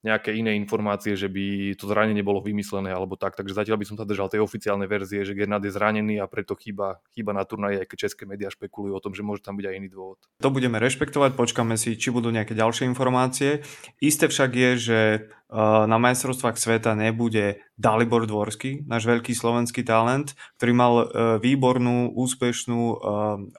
nejaké 0.00 0.32
iné 0.32 0.56
informácie, 0.56 1.12
že 1.12 1.28
by 1.28 1.76
to 1.76 1.84
zranenie 1.84 2.24
bolo 2.24 2.40
vymyslené 2.40 2.88
alebo 2.88 3.20
tak. 3.20 3.36
Takže 3.36 3.52
zatiaľ 3.52 3.76
by 3.76 3.86
som 3.86 3.96
sa 4.00 4.08
držal 4.08 4.32
tej 4.32 4.40
oficiálnej 4.40 4.88
verzie, 4.88 5.28
že 5.28 5.36
Gernat 5.36 5.60
je 5.60 5.76
zranený 5.76 6.24
a 6.24 6.26
preto 6.26 6.56
chýba, 6.56 7.04
chýba 7.12 7.36
na 7.36 7.44
turnaji, 7.44 7.84
aj 7.84 7.86
keď 7.88 7.98
české 8.08 8.24
médiá 8.24 8.48
špekulujú 8.48 8.96
o 8.96 9.04
tom, 9.04 9.12
že 9.12 9.20
môže 9.20 9.44
tam 9.44 9.60
byť 9.60 9.66
aj 9.68 9.74
iný 9.76 9.88
dôvod. 9.92 10.18
To 10.40 10.48
budeme 10.48 10.80
rešpektovať, 10.80 11.36
počkáme 11.36 11.76
si, 11.76 12.00
či 12.00 12.08
budú 12.08 12.32
nejaké 12.32 12.56
ďalšie 12.56 12.88
informácie. 12.88 13.60
Isté 14.00 14.32
však 14.32 14.50
je, 14.56 14.70
že 14.80 15.00
na 15.90 15.98
majstrovstvách 15.98 16.54
sveta 16.54 16.94
nebude 16.94 17.58
Dalibor 17.74 18.22
Dvorský, 18.22 18.86
náš 18.86 19.10
veľký 19.10 19.34
slovenský 19.34 19.82
talent, 19.82 20.38
ktorý 20.62 20.72
mal 20.72 20.94
e, 20.94 21.04
výbornú, 21.42 22.14
úspešnú 22.14 23.02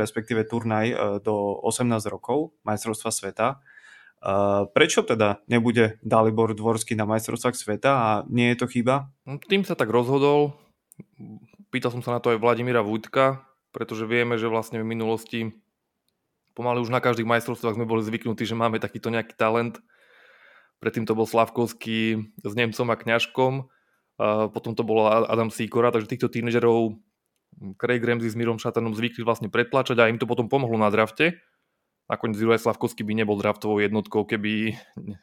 respektíve 0.00 0.48
turnaj 0.48 1.20
do 1.20 1.60
18 1.60 1.92
rokov 2.08 2.56
majstrovstva 2.64 3.12
sveta 3.12 3.60
Prečo 4.76 5.00
teda 5.00 5.40
nebude 5.48 5.96
Dalibor 6.04 6.52
Dvorský 6.52 6.92
na 6.92 7.08
majstrovstvách 7.08 7.56
sveta 7.56 7.90
a 7.96 8.08
nie 8.28 8.52
je 8.52 8.60
to 8.60 8.66
chyba? 8.68 9.08
No, 9.24 9.40
tým 9.40 9.64
sa 9.64 9.72
tak 9.72 9.88
rozhodol. 9.88 10.60
Pýtal 11.72 11.88
som 11.88 12.04
sa 12.04 12.16
na 12.16 12.20
to 12.20 12.36
aj 12.36 12.42
Vladimíra 12.42 12.84
Vúďka, 12.84 13.48
pretože 13.72 14.04
vieme, 14.04 14.36
že 14.36 14.52
vlastne 14.52 14.84
v 14.84 14.90
minulosti 14.92 15.40
pomaly 16.52 16.84
už 16.84 16.92
na 16.92 17.00
každých 17.00 17.24
majstrovstvách 17.24 17.80
sme 17.80 17.88
boli 17.88 18.04
zvyknutí, 18.04 18.44
že 18.44 18.58
máme 18.58 18.76
takýto 18.76 19.08
nejaký 19.08 19.38
talent. 19.40 19.80
Predtým 20.84 21.08
to 21.08 21.16
bol 21.16 21.24
Slavkovský 21.24 22.20
s 22.44 22.54
Nemcom 22.56 22.88
a 22.92 22.96
Kňažkom, 23.00 23.68
potom 24.52 24.72
to 24.76 24.84
bol 24.84 25.08
Adam 25.08 25.48
Sýkora, 25.48 25.92
takže 25.92 26.12
týchto 26.12 26.28
tínežerov 26.28 27.00
Craig 27.80 28.04
Ramsey 28.04 28.28
s 28.28 28.36
Mirom 28.36 28.60
Šatanom 28.60 28.92
zvykli 28.92 29.24
vlastne 29.24 29.48
pretlačať 29.48 29.96
a 29.96 30.08
im 30.12 30.20
to 30.20 30.28
potom 30.28 30.48
pomohlo 30.48 30.76
na 30.76 30.92
drafte. 30.92 31.40
Nakoniec 32.10 32.42
Juraj 32.42 32.66
Slavkovský 32.66 33.06
by 33.06 33.22
nebol 33.22 33.38
draftovou 33.38 33.78
jednotkou, 33.78 34.26
keby 34.26 34.74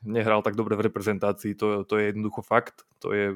nehral 0.08 0.40
tak 0.40 0.56
dobre 0.56 0.80
v 0.80 0.88
reprezentácii. 0.88 1.52
To, 1.60 1.84
to 1.84 2.00
je 2.00 2.16
jednoducho 2.16 2.40
fakt. 2.40 2.88
To 3.04 3.12
je, 3.12 3.36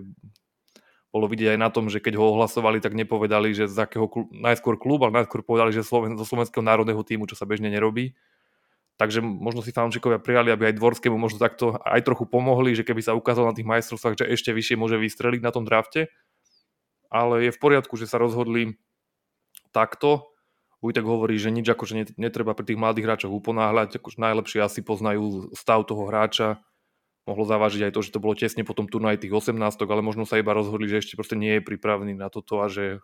bolo 1.11 1.27
vidieť 1.27 1.53
aj 1.53 1.59
na 1.59 1.67
tom, 1.67 1.91
že 1.91 1.99
keď 1.99 2.15
ho 2.15 2.31
ohlasovali, 2.31 2.79
tak 2.79 2.95
nepovedali, 2.95 3.51
že 3.51 3.67
z 3.67 3.75
akého 3.75 4.07
klub, 4.07 4.31
najskôr 4.31 4.79
klub, 4.79 5.03
ale 5.03 5.19
najskôr 5.19 5.43
povedali, 5.43 5.75
že 5.75 5.83
Sloven, 5.83 6.15
zo 6.15 6.23
slovenského 6.23 6.63
národného 6.63 7.03
týmu, 7.03 7.27
čo 7.27 7.35
sa 7.35 7.43
bežne 7.43 7.67
nerobí. 7.67 8.15
Takže 8.95 9.19
možno 9.19 9.59
si 9.59 9.75
fanúšikovia 9.75 10.23
prijali, 10.23 10.55
aby 10.55 10.71
aj 10.71 10.79
Dvorskému 10.79 11.19
možno 11.19 11.35
takto 11.35 11.75
aj 11.83 12.07
trochu 12.07 12.23
pomohli, 12.31 12.71
že 12.71 12.87
keby 12.87 13.03
sa 13.03 13.19
ukázal 13.19 13.51
na 13.51 13.55
tých 13.57 13.67
majstrovstvách, 13.67 14.23
že 14.23 14.31
ešte 14.31 14.55
vyššie 14.55 14.79
môže 14.79 14.95
vystreliť 14.95 15.43
na 15.43 15.51
tom 15.51 15.67
drafte. 15.67 16.07
Ale 17.11 17.43
je 17.43 17.51
v 17.51 17.59
poriadku, 17.59 17.99
že 17.99 18.07
sa 18.07 18.15
rozhodli 18.15 18.79
takto 19.75 20.30
Vujtek 20.81 21.05
hovorí, 21.05 21.37
že 21.37 21.53
nič 21.53 21.69
akože 21.69 22.17
netreba 22.17 22.57
pri 22.57 22.73
tých 22.73 22.81
mladých 22.81 23.05
hráčoch 23.05 23.33
uponáhľať, 23.33 24.01
akože 24.01 24.17
najlepšie 24.17 24.65
asi 24.65 24.81
poznajú 24.81 25.53
stav 25.53 25.85
toho 25.85 26.09
hráča. 26.09 26.57
Mohlo 27.29 27.45
zavážiť 27.45 27.85
aj 27.85 27.93
to, 27.93 28.01
že 28.01 28.13
to 28.17 28.17
bolo 28.17 28.33
tesne 28.33 28.65
potom 28.65 28.89
turnaj 28.89 29.21
tých 29.21 29.29
18, 29.29 29.61
ale 29.61 30.01
možno 30.01 30.25
sa 30.25 30.41
iba 30.41 30.57
rozhodli, 30.57 30.89
že 30.89 31.05
ešte 31.05 31.13
proste 31.13 31.37
nie 31.37 31.61
je 31.61 31.67
pripravený 31.69 32.17
na 32.17 32.33
toto 32.33 32.65
a 32.65 32.67
že 32.67 32.97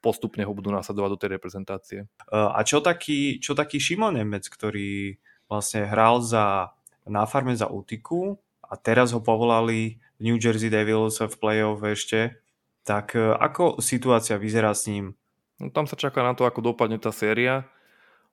postupne 0.00 0.48
ho 0.48 0.52
budú 0.56 0.72
nasledovať 0.72 1.10
do 1.12 1.20
tej 1.20 1.30
reprezentácie. 1.36 1.98
A 2.32 2.64
čo 2.64 2.80
taký, 2.80 3.36
čo 3.36 3.52
taký 3.52 3.76
Šimon 3.76 4.16
Nemec, 4.16 4.48
ktorý 4.48 5.20
vlastne 5.44 5.84
hral 5.84 6.24
za, 6.24 6.72
na 7.04 7.28
farme 7.28 7.52
za 7.52 7.68
Utiku 7.68 8.40
a 8.64 8.80
teraz 8.80 9.12
ho 9.12 9.20
povolali 9.20 10.00
New 10.24 10.40
Jersey 10.40 10.72
Devils 10.72 11.20
v 11.20 11.34
play-off 11.36 11.84
ešte, 11.84 12.40
tak 12.80 13.12
e, 13.12 13.36
ako 13.36 13.84
situácia 13.84 14.40
vyzerá 14.40 14.72
s 14.72 14.88
ním? 14.88 15.19
No, 15.60 15.68
tam 15.68 15.84
sa 15.84 15.94
čaká 15.94 16.24
na 16.24 16.32
to, 16.32 16.48
ako 16.48 16.72
dopadne 16.72 16.96
tá 16.96 17.12
séria. 17.12 17.68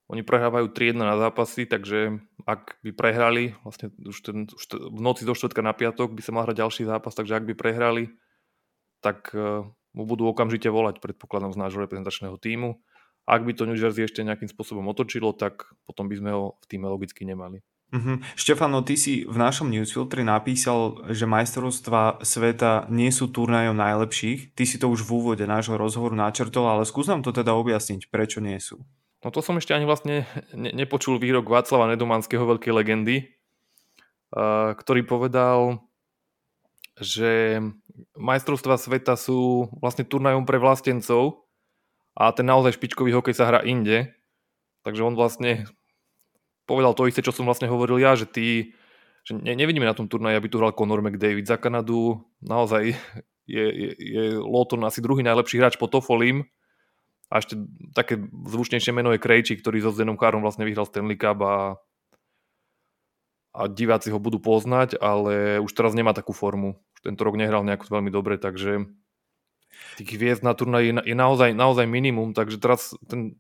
Oni 0.07 0.23
prehrávajú 0.23 0.71
3-1 0.71 1.03
na 1.03 1.19
zápasy, 1.19 1.67
takže 1.67 2.23
ak 2.47 2.79
by 2.79 2.95
prehrali, 2.95 3.59
vlastne 3.67 3.91
už, 3.99 4.17
ten, 4.23 4.47
už 4.47 4.63
v 4.71 4.99
noci 5.03 5.27
do 5.27 5.35
štvrtka 5.35 5.59
na 5.59 5.75
piatok 5.75 6.15
by 6.15 6.21
sa 6.23 6.31
mal 6.31 6.47
hrať 6.47 6.63
ďalší 6.63 6.83
zápas, 6.87 7.11
takže 7.11 7.35
ak 7.35 7.43
by 7.43 7.53
prehrali, 7.59 8.15
tak 9.03 9.35
uh, 9.35 9.67
mu 9.91 10.03
budú 10.07 10.31
okamžite 10.31 10.71
volať, 10.71 11.03
predpokladom 11.03 11.51
z 11.51 11.59
nášho 11.59 11.83
reprezentačného 11.83 12.39
týmu. 12.39 12.79
Ak 13.27 13.43
by 13.43 13.51
to 13.51 13.67
New 13.67 13.75
Jersey 13.75 14.07
ešte 14.07 14.23
nejakým 14.23 14.47
spôsobom 14.47 14.87
otočilo, 14.87 15.35
tak 15.35 15.67
potom 15.83 16.07
by 16.07 16.15
sme 16.15 16.31
ho 16.31 16.55
v 16.63 16.65
týme 16.71 16.87
logicky 16.87 17.27
nemali. 17.27 17.59
Uh-huh. 17.87 18.19
Štefano, 18.35 18.83
ty 18.83 18.99
si 18.99 19.23
v 19.23 19.37
našom 19.39 19.71
newsfiltri 19.71 20.19
napísal, 20.19 21.07
že 21.07 21.23
majstrovstva 21.23 22.19
sveta 22.19 22.83
nie 22.91 23.07
sú 23.15 23.31
turnajom 23.31 23.79
najlepších. 23.79 24.51
Ty 24.59 24.63
si 24.67 24.75
to 24.75 24.91
už 24.91 25.07
v 25.07 25.13
úvode 25.15 25.45
nášho 25.47 25.79
rozhovoru 25.79 26.11
načrtol, 26.11 26.67
ale 26.67 26.83
skús 26.83 27.07
nám 27.07 27.23
to 27.23 27.31
teda 27.31 27.55
objasniť, 27.55 28.11
prečo 28.11 28.43
nie 28.43 28.59
sú. 28.59 28.83
No 29.23 29.31
to 29.31 29.39
som 29.39 29.55
ešte 29.55 29.71
ani 29.71 29.87
vlastne 29.87 30.27
ne- 30.51 30.75
nepočul 30.75 31.15
výrok 31.15 31.47
Václava 31.47 31.87
Nedomanského, 31.87 32.43
veľkej 32.43 32.75
legendy, 32.75 33.31
uh, 34.35 34.75
ktorý 34.75 35.07
povedal, 35.07 35.79
že 36.99 37.63
majstrovstva 38.19 38.75
sveta 38.75 39.15
sú 39.15 39.71
vlastne 39.79 40.03
turnajom 40.03 40.43
pre 40.43 40.59
vlastencov 40.59 41.47
a 42.19 42.35
ten 42.35 42.43
naozaj 42.43 42.75
špičkový 42.75 43.15
hokej 43.15 43.37
sa 43.37 43.47
hrá 43.47 43.63
inde. 43.63 44.11
Takže 44.83 45.07
on 45.07 45.15
vlastne 45.15 45.69
povedal 46.67 46.91
to 46.93 47.07
isté, 47.07 47.23
čo 47.23 47.31
som 47.31 47.47
vlastne 47.47 47.71
hovoril 47.71 48.03
ja, 48.03 48.13
že 48.19 48.27
ty 48.27 48.75
že 49.27 49.35
ne, 49.35 49.59
nevidíme 49.59 49.83
na 49.83 49.91
tom 49.91 50.07
turnaji, 50.07 50.39
aby 50.39 50.47
tu 50.47 50.55
hral 50.55 50.71
Conor 50.71 51.03
McDavid 51.03 51.43
za 51.43 51.59
Kanadu. 51.59 52.23
Naozaj 52.39 52.95
je, 53.43 53.65
je, 53.67 53.89
je 53.99 54.23
Lawton 54.39 54.87
asi 54.87 55.03
druhý 55.03 55.19
najlepší 55.19 55.59
hráč 55.59 55.75
po 55.75 55.91
Tofolim. 55.91 56.47
A 57.27 57.43
ešte 57.43 57.59
také 57.91 58.23
zvučnejšie 58.23 58.95
meno 58.95 59.11
je 59.11 59.19
Krejči, 59.19 59.59
ktorý 59.59 59.83
so 59.83 59.91
Zdenom 59.91 60.15
Chárom 60.15 60.39
vlastne 60.39 60.63
vyhral 60.63 60.87
Stanley 60.87 61.19
Cup 61.19 61.43
a, 61.43 61.75
a 63.51 63.67
diváci 63.67 64.15
ho 64.15 64.19
budú 64.23 64.39
poznať, 64.39 64.95
ale 64.95 65.59
už 65.59 65.75
teraz 65.75 65.91
nemá 65.91 66.15
takú 66.15 66.31
formu. 66.31 66.79
Už 66.95 67.11
tento 67.11 67.27
rok 67.27 67.35
nehral 67.35 67.67
nejako 67.67 67.99
veľmi 67.99 68.15
dobre, 68.15 68.39
takže 68.39 68.87
tých 69.99 70.07
hviezd 70.15 70.39
na 70.39 70.55
turnaji 70.55 70.95
je, 70.95 71.11
je 71.11 71.15
naozaj, 71.19 71.51
naozaj 71.51 71.83
minimum, 71.83 72.31
takže 72.31 72.63
teraz 72.63 72.95
ten, 73.11 73.35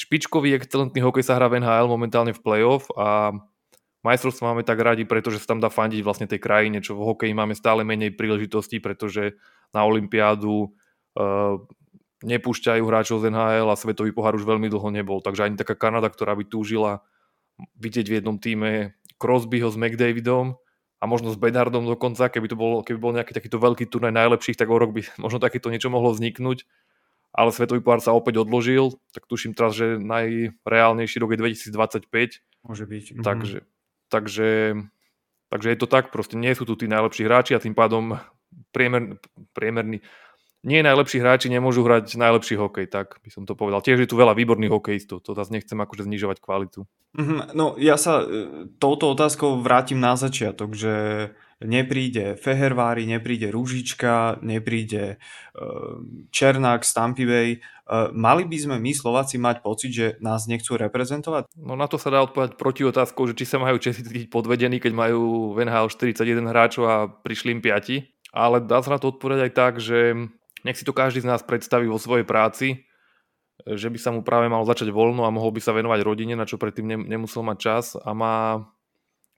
špičkový 0.00 0.56
excelentný 0.56 1.04
hokej 1.04 1.28
sa 1.28 1.36
hrá 1.36 1.52
v 1.52 1.60
NHL 1.60 1.92
momentálne 1.92 2.32
v 2.32 2.40
playoff 2.40 2.88
a 2.96 3.36
majstrovstvo 4.00 4.48
máme 4.48 4.64
tak 4.64 4.80
radi, 4.80 5.04
pretože 5.04 5.44
sa 5.44 5.52
tam 5.52 5.60
dá 5.60 5.68
fandiť 5.68 6.00
vlastne 6.00 6.24
tej 6.24 6.40
krajine, 6.40 6.80
čo 6.80 6.96
v 6.96 7.04
hokeji 7.04 7.36
máme 7.36 7.52
stále 7.52 7.84
menej 7.84 8.16
príležitostí, 8.16 8.80
pretože 8.80 9.36
na 9.76 9.84
Olympiádu 9.84 10.72
uh, 10.72 11.60
nepúšťajú 12.24 12.80
hráčov 12.80 13.20
z 13.20 13.28
NHL 13.28 13.68
a 13.68 13.76
svetový 13.76 14.16
pohár 14.16 14.40
už 14.40 14.48
veľmi 14.48 14.72
dlho 14.72 14.88
nebol. 14.88 15.20
Takže 15.20 15.44
ani 15.44 15.60
taká 15.60 15.76
Kanada, 15.76 16.08
ktorá 16.08 16.32
by 16.32 16.48
túžila 16.48 17.04
vidieť 17.76 18.06
v 18.08 18.16
jednom 18.20 18.40
týme 18.40 18.96
Crosbyho 19.20 19.68
s 19.68 19.76
McDavidom 19.76 20.56
a 21.00 21.04
možno 21.04 21.28
s 21.32 21.36
Bedardom 21.36 21.84
dokonca, 21.84 22.32
keby 22.32 22.46
to 22.48 22.56
bol, 22.56 22.80
keby 22.80 22.98
bol 23.00 23.12
nejaký 23.12 23.36
takýto 23.36 23.60
veľký 23.60 23.88
turnaj 23.88 24.16
najlepších, 24.16 24.56
tak 24.56 24.72
o 24.72 24.80
rok 24.80 24.96
by 24.96 25.04
možno 25.24 25.40
takéto 25.40 25.68
niečo 25.68 25.92
mohlo 25.92 26.12
vzniknúť 26.16 26.64
ale 27.30 27.54
Svetový 27.54 27.80
pohár 27.80 28.02
sa 28.02 28.14
opäť 28.14 28.42
odložil, 28.42 28.98
tak 29.14 29.26
tuším 29.30 29.54
teraz, 29.54 29.78
že 29.78 29.98
najreálnejší 30.02 31.16
rok 31.22 31.34
je 31.34 31.38
2025. 31.38 32.42
Môže 32.66 32.84
byť. 32.84 33.04
Mhm. 33.16 33.22
Takže, 33.22 33.58
takže, 34.10 34.50
takže 35.48 35.68
je 35.70 35.78
to 35.78 35.86
tak, 35.86 36.10
proste 36.10 36.34
nie 36.34 36.52
sú 36.52 36.66
tu 36.66 36.74
tí 36.74 36.90
najlepší 36.90 37.24
hráči 37.26 37.54
a 37.54 37.62
tým 37.62 37.74
pádom 37.74 38.18
priemer, 38.74 39.18
priemerný, 39.54 40.02
nie 40.60 40.84
najlepší 40.84 41.24
hráči 41.24 41.48
nemôžu 41.48 41.80
hrať 41.80 42.20
najlepší 42.20 42.60
hokej, 42.60 42.86
tak 42.92 43.16
by 43.24 43.30
som 43.32 43.48
to 43.48 43.56
povedal. 43.56 43.80
Tiež 43.80 44.04
je 44.04 44.10
tu 44.10 44.20
veľa 44.20 44.36
výborných 44.36 44.74
hokejistov, 44.74 45.24
to 45.24 45.32
zase 45.32 45.56
nechcem 45.56 45.80
akože 45.80 46.04
znižovať 46.04 46.36
kvalitu. 46.44 46.84
Mm-hmm, 47.16 47.56
no 47.56 47.80
ja 47.80 47.96
sa 47.96 48.20
e, 48.22 48.68
touto 48.76 49.08
otázkou 49.08 49.64
vrátim 49.64 49.96
na 49.96 50.20
začiatok, 50.20 50.76
že 50.76 50.94
nepríde 51.60 52.40
Fehervári, 52.40 53.04
nepríde 53.04 53.52
Rúžička, 53.52 54.40
nepríde 54.40 55.16
e, 55.16 55.64
Černák 56.32 56.82
z 56.82 56.92
Tampa. 56.96 57.20
E, 57.20 57.56
mali 58.16 58.42
by 58.48 58.56
sme 58.56 58.76
my 58.80 58.92
Slováci 58.96 59.36
mať 59.36 59.60
pocit, 59.60 59.92
že 59.92 60.06
nás 60.24 60.48
nechcú 60.48 60.80
reprezentovať? 60.80 61.52
No 61.60 61.76
na 61.76 61.84
to 61.84 62.00
sa 62.00 62.08
dá 62.08 62.24
odpovedať 62.24 62.56
proti 62.56 62.82
otázkou, 62.88 63.28
že 63.28 63.36
či 63.36 63.44
sa 63.44 63.60
majú 63.60 63.76
Česi 63.76 64.00
cítiť 64.00 64.32
podvedení, 64.32 64.80
keď 64.80 64.92
majú 64.96 65.52
v 65.52 65.68
NHL 65.68 65.92
41 65.92 66.48
hráčov 66.48 66.84
a 66.88 66.96
prišli 67.12 67.56
im 67.56 67.60
5. 67.60 68.32
Ale 68.32 68.62
dá 68.64 68.80
sa 68.80 68.96
na 68.96 68.98
to 69.02 69.12
odpovedať 69.12 69.50
aj 69.50 69.52
tak, 69.52 69.72
že 69.82 70.16
nech 70.64 70.76
si 70.76 70.84
to 70.86 70.96
každý 70.96 71.20
z 71.20 71.28
nás 71.28 71.44
predstaví 71.44 71.90
vo 71.90 72.00
svojej 72.00 72.24
práci, 72.24 72.88
že 73.66 73.92
by 73.92 73.98
sa 74.00 74.10
mu 74.14 74.24
práve 74.24 74.48
mal 74.48 74.64
začať 74.64 74.88
voľno 74.88 75.28
a 75.28 75.34
mohol 75.34 75.52
by 75.52 75.60
sa 75.60 75.76
venovať 75.76 76.00
rodine, 76.00 76.32
na 76.38 76.48
čo 76.48 76.56
predtým 76.56 77.04
nemusel 77.04 77.44
mať 77.44 77.58
čas 77.60 77.84
a 77.98 78.16
má, 78.16 78.64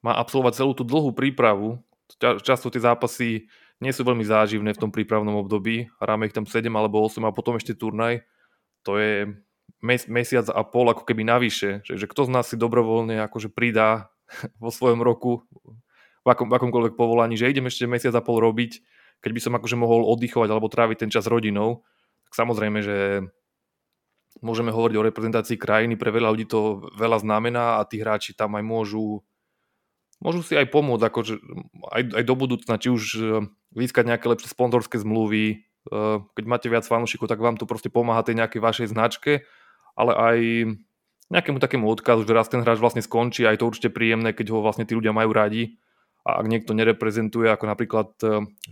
má 0.04 0.12
absolvovať 0.14 0.62
celú 0.62 0.72
tú 0.76 0.86
dlhú 0.86 1.10
prípravu, 1.10 1.82
často 2.20 2.68
tie 2.72 2.82
zápasy 2.82 3.46
nie 3.82 3.92
sú 3.92 4.06
veľmi 4.06 4.22
záživné 4.22 4.74
v 4.76 4.82
tom 4.82 4.90
prípravnom 4.94 5.34
období. 5.42 5.90
Hráme 5.98 6.30
ich 6.30 6.36
tam 6.36 6.46
7 6.46 6.70
alebo 6.70 7.02
8 7.02 7.18
a 7.26 7.34
potom 7.34 7.58
ešte 7.58 7.74
turnaj. 7.74 8.22
To 8.86 8.98
je 8.98 9.26
mes, 9.82 10.02
mesiac 10.06 10.46
a 10.50 10.62
pol 10.62 10.90
ako 10.94 11.02
keby 11.02 11.26
navyše. 11.26 11.82
Že, 11.82 11.94
že 11.98 12.06
kto 12.06 12.30
z 12.30 12.30
nás 12.30 12.46
si 12.46 12.56
dobrovoľne 12.56 13.18
akože 13.26 13.50
pridá 13.50 14.14
vo 14.62 14.70
svojom 14.70 15.02
roku 15.02 15.42
v, 16.22 16.28
akom, 16.30 16.46
v 16.46 16.54
akomkoľvek 16.54 16.94
povolaní, 16.94 17.34
že 17.34 17.50
idem 17.50 17.66
ešte 17.66 17.90
mesiac 17.90 18.14
a 18.14 18.22
pol 18.22 18.38
robiť, 18.38 18.78
keď 19.18 19.30
by 19.34 19.40
som 19.42 19.52
akože 19.58 19.76
mohol 19.78 20.06
oddychovať 20.06 20.48
alebo 20.50 20.70
tráviť 20.70 21.06
ten 21.06 21.10
čas 21.10 21.26
rodinou, 21.26 21.82
tak 22.30 22.38
samozrejme, 22.38 22.78
že 22.78 23.26
môžeme 24.40 24.70
hovoriť 24.70 24.96
o 24.96 25.06
reprezentácii 25.10 25.58
krajiny, 25.58 25.98
pre 25.98 26.14
veľa 26.14 26.30
ľudí 26.32 26.46
to 26.46 26.86
veľa 26.94 27.20
znamená 27.20 27.82
a 27.82 27.86
tí 27.86 28.00
hráči 28.00 28.32
tam 28.32 28.54
aj 28.56 28.64
môžu 28.64 29.20
môžu 30.22 30.46
si 30.46 30.54
aj 30.54 30.70
pomôcť, 30.70 31.04
akože 31.10 31.34
aj, 31.90 32.02
aj 32.22 32.24
do 32.24 32.34
budúcna, 32.38 32.78
či 32.78 32.88
už 32.94 33.02
získať 33.74 34.04
nejaké 34.06 34.30
lepšie 34.30 34.48
sponzorské 34.54 35.02
zmluvy, 35.02 35.66
keď 36.38 36.44
máte 36.46 36.70
viac 36.70 36.86
fanúšikov, 36.86 37.26
tak 37.26 37.42
vám 37.42 37.58
to 37.58 37.66
proste 37.66 37.90
pomáha 37.90 38.22
tej 38.22 38.38
nejakej 38.38 38.62
vašej 38.62 38.88
značke, 38.94 39.42
ale 39.98 40.12
aj 40.14 40.38
nejakému 41.34 41.58
takému 41.58 41.90
odkazu, 41.90 42.22
že 42.22 42.36
raz 42.36 42.46
ten 42.46 42.62
hráč 42.62 42.78
vlastne 42.78 43.02
skončí 43.02 43.42
a 43.42 43.50
je 43.50 43.58
to 43.58 43.68
určite 43.68 43.90
príjemné, 43.90 44.30
keď 44.30 44.54
ho 44.54 44.62
vlastne 44.62 44.86
tí 44.86 44.94
ľudia 44.94 45.10
majú 45.10 45.34
radi 45.34 45.80
a 46.22 46.38
ak 46.38 46.46
niekto 46.46 46.70
nereprezentuje, 46.70 47.50
ako 47.50 47.66
napríklad 47.66 48.14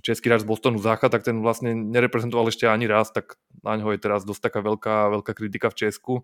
český 0.06 0.30
hráč 0.30 0.46
z 0.46 0.50
Bostonu 0.54 0.78
Zacha, 0.78 1.10
tak 1.10 1.26
ten 1.26 1.42
vlastne 1.42 1.74
nereprezentoval 1.74 2.46
ešte 2.46 2.70
ani 2.70 2.86
raz, 2.86 3.10
tak 3.10 3.42
na 3.66 3.74
ňo 3.74 3.90
je 3.90 3.98
teraz 3.98 4.22
dosť 4.22 4.46
taká 4.46 4.60
veľká, 4.62 5.10
veľká 5.18 5.32
kritika 5.34 5.66
v 5.66 5.78
Česku. 5.82 6.14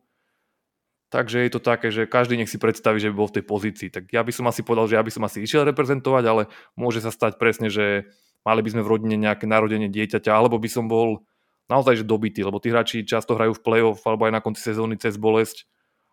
Takže 1.07 1.47
je 1.47 1.51
to 1.55 1.63
také, 1.63 1.95
že 1.95 2.11
každý 2.11 2.35
nech 2.35 2.51
si 2.51 2.59
predstaví, 2.59 2.99
že 2.99 3.15
by 3.15 3.17
bol 3.17 3.31
v 3.31 3.39
tej 3.39 3.45
pozícii. 3.47 3.89
Tak 3.95 4.11
ja 4.11 4.27
by 4.27 4.33
som 4.35 4.51
asi 4.51 4.67
povedal, 4.67 4.91
že 4.91 4.99
ja 4.99 5.05
by 5.07 5.13
som 5.15 5.23
asi 5.23 5.39
išiel 5.39 5.63
reprezentovať, 5.63 6.25
ale 6.27 6.43
môže 6.75 6.99
sa 6.99 7.15
stať 7.15 7.39
presne, 7.39 7.71
že 7.71 8.11
mali 8.43 8.61
by 8.63 8.75
sme 8.75 8.83
v 8.83 8.91
rodine 8.91 9.17
nejaké 9.19 9.47
narodenie 9.47 9.87
dieťaťa, 9.87 10.35
alebo 10.35 10.59
by 10.59 10.67
som 10.67 10.91
bol 10.91 11.23
naozaj 11.71 12.03
že 12.03 12.05
dobitý, 12.07 12.43
lebo 12.47 12.59
tí 12.59 12.71
hráči 12.71 13.07
často 13.07 13.35
hrajú 13.35 13.59
v 13.59 13.63
play-off 13.63 14.03
alebo 14.07 14.27
aj 14.27 14.35
na 14.35 14.43
konci 14.43 14.63
sezóny 14.63 14.99
cez 14.99 15.19
bolesť 15.19 15.67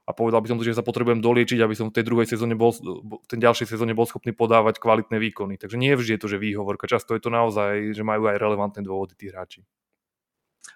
a 0.03 0.11
povedal 0.11 0.43
by 0.43 0.51
som 0.51 0.57
to, 0.59 0.67
že 0.67 0.75
sa 0.75 0.83
potrebujem 0.83 1.23
doliečiť, 1.23 1.63
aby 1.63 1.75
som 1.77 1.87
v 1.87 1.95
tej 1.95 2.05
druhej 2.09 2.27
sezóne 2.27 2.59
bol, 2.59 2.75
v 2.75 3.27
tej 3.29 3.39
ďalšej 3.39 3.71
sezóne 3.71 3.95
bol 3.95 4.03
schopný 4.03 4.35
podávať 4.35 4.83
kvalitné 4.83 5.15
výkony. 5.15 5.55
Takže 5.55 5.79
nie 5.79 5.95
vždy 5.95 6.19
je 6.19 6.21
to, 6.21 6.27
že 6.27 6.43
výhovorka, 6.43 6.91
často 6.91 7.15
je 7.15 7.23
to 7.23 7.31
naozaj, 7.31 7.95
že 7.95 8.03
majú 8.03 8.27
aj 8.27 8.35
relevantné 8.35 8.83
dôvody 8.83 9.15
tí 9.15 9.31
hráči. 9.31 9.63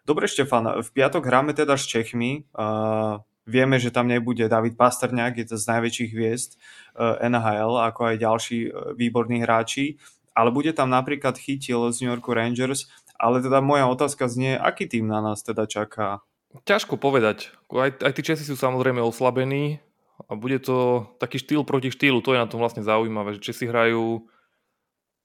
Dobre, 0.08 0.32
Štefan, 0.32 0.80
v 0.80 0.90
piatok 0.96 1.28
hráme 1.28 1.52
teda 1.52 1.76
s 1.76 1.84
Čechmi. 1.84 2.48
Uh, 2.56 3.20
Vieme, 3.48 3.80
že 3.80 3.96
tam 3.96 4.12
nebude 4.12 4.44
David 4.52 4.76
Pastrňák, 4.76 5.40
je 5.40 5.48
to 5.48 5.56
z 5.56 5.66
najväčších 5.72 6.12
hviezd 6.12 6.60
eh, 7.00 7.32
NHL, 7.32 7.80
ako 7.80 8.02
aj 8.12 8.16
ďalší 8.20 8.60
eh, 8.68 8.72
výborní 9.00 9.42
hráči, 9.42 9.96
ale 10.36 10.52
bude 10.52 10.76
tam 10.76 10.92
napríklad 10.92 11.40
chytil 11.40 11.88
z 11.90 12.04
New 12.04 12.12
Yorku 12.12 12.36
Rangers, 12.36 12.92
ale 13.16 13.42
teda 13.42 13.64
moja 13.64 13.88
otázka 13.90 14.30
znie, 14.30 14.60
aký 14.60 14.86
tým 14.86 15.10
na 15.10 15.24
nás 15.24 15.42
teda 15.42 15.66
čaká? 15.66 16.22
Ťažko 16.68 17.00
povedať. 17.00 17.56
Aj, 17.74 17.90
aj 17.90 18.12
tí 18.14 18.22
Česi 18.22 18.46
sú 18.46 18.60
samozrejme 18.60 19.02
oslabení 19.02 19.82
a 20.30 20.36
bude 20.36 20.60
to 20.62 21.08
taký 21.18 21.42
štýl 21.42 21.64
proti 21.64 21.90
štýlu, 21.90 22.22
to 22.22 22.36
je 22.36 22.44
na 22.44 22.50
tom 22.50 22.62
vlastne 22.62 22.86
zaujímavé, 22.86 23.40
že 23.40 23.48
Česi 23.50 23.66
hrajú 23.66 24.28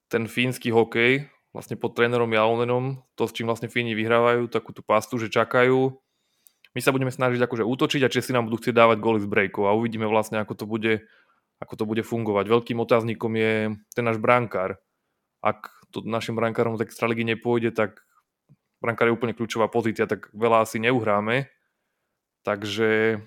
ten 0.09 0.25
fínsky 0.29 0.69
hokej, 0.69 1.29
vlastne 1.53 1.77
pod 1.77 1.93
trénerom 1.93 2.29
Jalonenom, 2.29 3.01
to 3.13 3.29
s 3.29 3.33
čím 3.33 3.49
vlastne 3.49 3.69
Fíni 3.69 3.93
vyhrávajú, 3.93 4.49
takú 4.49 4.73
tú 4.73 4.81
pastu, 4.81 5.21
že 5.21 5.29
čakajú, 5.29 5.93
my 6.73 6.79
sa 6.81 6.89
budeme 6.89 7.13
snažiť 7.13 7.37
akože 7.37 7.63
útočiť 7.63 8.01
a 8.01 8.11
Česi 8.11 8.33
nám 8.33 8.49
budú 8.49 8.57
chcieť 8.57 8.73
dávať 8.73 8.97
góly 8.97 9.21
z 9.21 9.29
breakov 9.29 9.69
a 9.69 9.77
uvidíme 9.77 10.09
vlastne, 10.09 10.41
ako 10.41 10.53
to 10.57 10.65
bude, 10.65 11.05
ako 11.61 11.73
to 11.77 11.85
bude 11.85 12.01
fungovať. 12.01 12.49
Veľkým 12.49 12.81
otáznikom 12.81 13.31
je 13.37 13.53
ten 13.93 14.03
náš 14.05 14.17
brankár. 14.17 14.81
Ak 15.45 15.69
to 15.93 16.01
našim 16.01 16.33
brankárom 16.33 16.73
z 16.81 16.89
extraligy 16.89 17.21
nepôjde, 17.21 17.77
tak 17.77 18.01
brankár 18.81 19.07
je 19.07 19.15
úplne 19.15 19.37
kľúčová 19.37 19.69
pozícia, 19.69 20.09
tak 20.09 20.33
veľa 20.33 20.65
asi 20.65 20.81
neuhráme. 20.81 21.47
Takže 22.41 23.21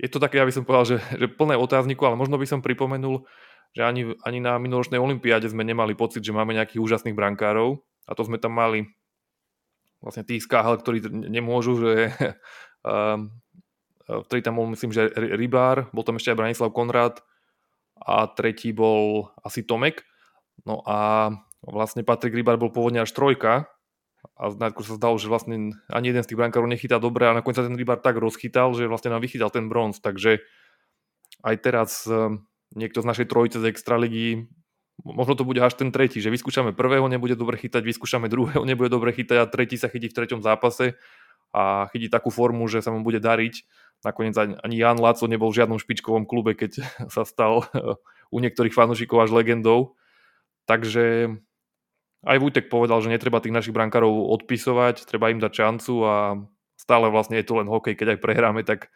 je 0.00 0.08
to 0.08 0.18
také, 0.18 0.40
aby 0.40 0.50
som 0.50 0.64
povedal, 0.64 0.96
že, 0.96 0.98
že 1.14 1.26
plné 1.28 1.60
otázniku, 1.60 2.08
ale 2.08 2.16
možno 2.16 2.40
by 2.40 2.46
som 2.48 2.64
pripomenul, 2.64 3.28
že 3.76 3.84
ani, 3.84 4.16
ani 4.24 4.40
na 4.40 4.56
minuloročnej 4.56 4.96
olympiáde 4.96 5.50
sme 5.50 5.62
nemali 5.62 5.92
pocit, 5.92 6.24
že 6.24 6.32
máme 6.32 6.56
nejakých 6.56 6.80
úžasných 6.80 7.14
brankárov 7.14 7.84
a 8.08 8.16
to 8.16 8.24
sme 8.24 8.40
tam 8.40 8.56
mali 8.56 8.88
vlastne 9.98 10.22
tých 10.22 10.46
skáhal, 10.46 10.78
ktorí 10.78 11.04
nemôžu, 11.10 11.82
že 11.82 11.92
Um, 12.88 13.36
ktorý 14.08 14.40
tam 14.40 14.56
bol, 14.56 14.72
myslím, 14.72 14.88
že 14.88 15.12
Rybár, 15.12 15.92
bol 15.92 16.00
tam 16.00 16.16
ešte 16.16 16.32
aj 16.32 16.38
Branislav 16.40 16.72
Konrad 16.72 17.20
a 18.00 18.24
tretí 18.32 18.72
bol 18.72 19.28
asi 19.44 19.60
Tomek. 19.60 20.00
No 20.64 20.80
a 20.88 21.28
vlastne 21.60 22.00
Patrik 22.08 22.32
Rybár 22.32 22.56
bol 22.56 22.72
pôvodne 22.72 23.04
až 23.04 23.12
trojka 23.12 23.68
a 24.40 24.42
najskôr 24.48 24.86
sa 24.86 24.96
zdalo, 24.96 25.20
že 25.20 25.28
vlastne 25.30 25.76
ani 25.92 26.10
jeden 26.10 26.24
z 26.24 26.32
tých 26.32 26.40
brankárov 26.40 26.66
nechytá 26.66 26.96
dobre 26.96 27.28
a 27.28 27.36
nakoniec 27.36 27.60
sa 27.60 27.68
ten 27.68 27.76
Rybár 27.76 28.00
tak 28.00 28.16
rozchytal, 28.16 28.72
že 28.72 28.88
vlastne 28.88 29.12
nám 29.12 29.22
vychytal 29.22 29.52
ten 29.52 29.68
bronz, 29.68 30.00
takže 30.00 30.40
aj 31.44 31.54
teraz 31.60 32.08
ehm, 32.08 32.48
niekto 32.74 33.04
z 33.04 33.08
našej 33.12 33.26
trojice 33.28 33.60
z 33.60 33.68
Extraligy 33.70 34.48
možno 35.04 35.38
to 35.38 35.46
bude 35.46 35.62
až 35.62 35.78
ten 35.78 35.94
tretí, 35.94 36.18
že 36.18 36.32
vyskúšame 36.32 36.74
prvého, 36.74 37.06
nebude 37.06 37.38
dobre 37.38 37.54
chytať, 37.54 37.82
vyskúšame 37.86 38.26
druhého, 38.26 38.64
nebude 38.70 38.90
dobre 38.90 39.14
chytať 39.14 39.36
a 39.38 39.46
tretí 39.46 39.78
sa 39.78 39.86
chytí 39.86 40.10
v 40.10 40.16
treťom 40.16 40.40
zápase 40.42 40.98
a 41.52 41.88
chytí 41.92 42.12
takú 42.12 42.28
formu, 42.28 42.68
že 42.68 42.84
sa 42.84 42.92
mu 42.92 43.00
bude 43.00 43.18
dariť. 43.18 43.64
Nakoniec 44.06 44.36
ani 44.38 44.76
Jan 44.78 45.00
Laco 45.02 45.26
nebol 45.26 45.50
v 45.50 45.58
žiadnom 45.64 45.80
špičkovom 45.80 46.28
klube, 46.28 46.54
keď 46.54 46.84
sa 47.14 47.22
stal 47.26 47.66
u 48.28 48.38
niektorých 48.38 48.74
fanúšikov 48.74 49.28
až 49.28 49.30
legendou. 49.34 49.96
Takže 50.68 51.32
aj 52.26 52.36
Vútek 52.42 52.66
povedal, 52.68 53.00
že 53.00 53.12
netreba 53.12 53.40
tých 53.40 53.54
našich 53.54 53.74
brankárov 53.74 54.10
odpisovať, 54.36 55.06
treba 55.06 55.30
im 55.32 55.40
dať 55.40 55.52
šancu 55.54 55.94
a 56.04 56.14
stále 56.74 57.08
vlastne 57.08 57.38
je 57.40 57.46
to 57.46 57.58
len 57.58 57.70
hokej, 57.70 57.94
keď 57.94 58.18
aj 58.18 58.22
prehráme, 58.22 58.62
tak 58.66 58.90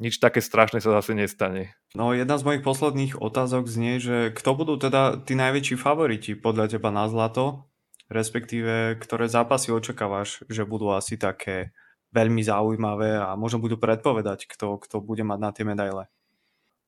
nič 0.00 0.18
také 0.18 0.40
strašné 0.40 0.80
sa 0.80 0.98
zase 0.98 1.14
nestane. 1.14 1.76
No 1.94 2.16
jedna 2.16 2.40
z 2.40 2.46
mojich 2.48 2.64
posledných 2.64 3.20
otázok 3.20 3.68
znie, 3.68 4.00
že 4.00 4.32
kto 4.34 4.56
budú 4.56 4.74
teda 4.80 5.20
tí 5.22 5.36
najväčší 5.36 5.76
favoriti 5.78 6.32
podľa 6.34 6.74
teba 6.76 6.90
na 6.90 7.06
zlato, 7.06 7.70
respektíve 8.08 8.98
ktoré 8.98 9.28
zápasy 9.28 9.70
očakávaš, 9.70 10.42
že 10.48 10.66
budú 10.66 10.90
asi 10.90 11.20
také 11.20 11.76
veľmi 12.12 12.44
zaujímavé 12.44 13.16
a 13.16 13.32
možno 13.34 13.58
budú 13.58 13.80
predpovedať, 13.80 14.44
kto, 14.44 14.76
kto 14.78 15.00
bude 15.00 15.24
mať 15.24 15.38
na 15.40 15.50
tie 15.50 15.64
medaile. 15.64 16.12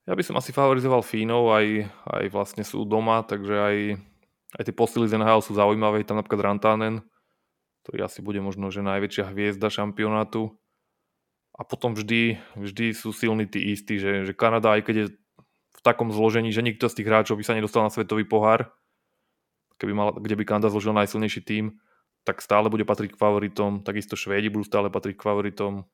Ja 0.05 0.13
by 0.13 0.21
som 0.21 0.37
asi 0.37 0.53
favorizoval 0.53 1.01
Fínov, 1.01 1.49
aj, 1.57 1.89
aj 2.05 2.25
vlastne 2.29 2.61
sú 2.61 2.85
doma, 2.85 3.25
takže 3.25 3.57
aj, 3.57 3.77
aj 4.61 4.63
tie 4.69 4.75
posily 4.77 5.09
z 5.09 5.17
NHL 5.17 5.41
sú 5.41 5.57
zaujímavé. 5.57 6.05
Tam 6.05 6.21
napríklad 6.21 6.45
Rantanen, 6.45 7.01
ktorý 7.85 8.05
asi 8.05 8.21
bude 8.21 8.45
možno 8.45 8.69
že 8.69 8.85
najväčšia 8.85 9.33
hviezda 9.33 9.73
šampionátu. 9.73 10.53
A 11.57 11.65
potom 11.65 11.97
vždy, 11.97 12.37
vždy 12.59 12.93
sú 12.93 13.17
silní 13.17 13.49
tí 13.49 13.73
istí, 13.73 13.97
že, 13.97 14.29
že 14.29 14.37
Kanada, 14.37 14.77
aj 14.77 14.85
keď 14.85 14.97
je 14.97 15.07
v 15.73 15.81
takom 15.81 16.13
zložení, 16.13 16.53
že 16.53 16.67
nikto 16.67 16.91
z 16.91 17.01
tých 17.01 17.09
hráčov 17.09 17.41
by 17.41 17.45
sa 17.47 17.57
nedostal 17.57 17.87
na 17.87 17.95
svetový 17.95 18.29
pohár, 18.29 18.75
keby 19.81 19.93
mal, 19.95 20.09
kde 20.19 20.35
by 20.37 20.45
Kanada 20.45 20.69
zložil 20.69 20.93
najsilnejší 20.93 21.41
tím, 21.47 21.81
tak 22.25 22.41
stále 22.41 22.73
bude 22.73 22.89
patriť 22.89 23.15
k 23.15 23.21
favoritom, 23.21 23.85
takisto 23.85 24.17
Švédi 24.17 24.49
budú 24.49 24.65
stále 24.65 24.89
patriť 24.89 25.21
k 25.21 25.27
favoritom. 25.29 25.85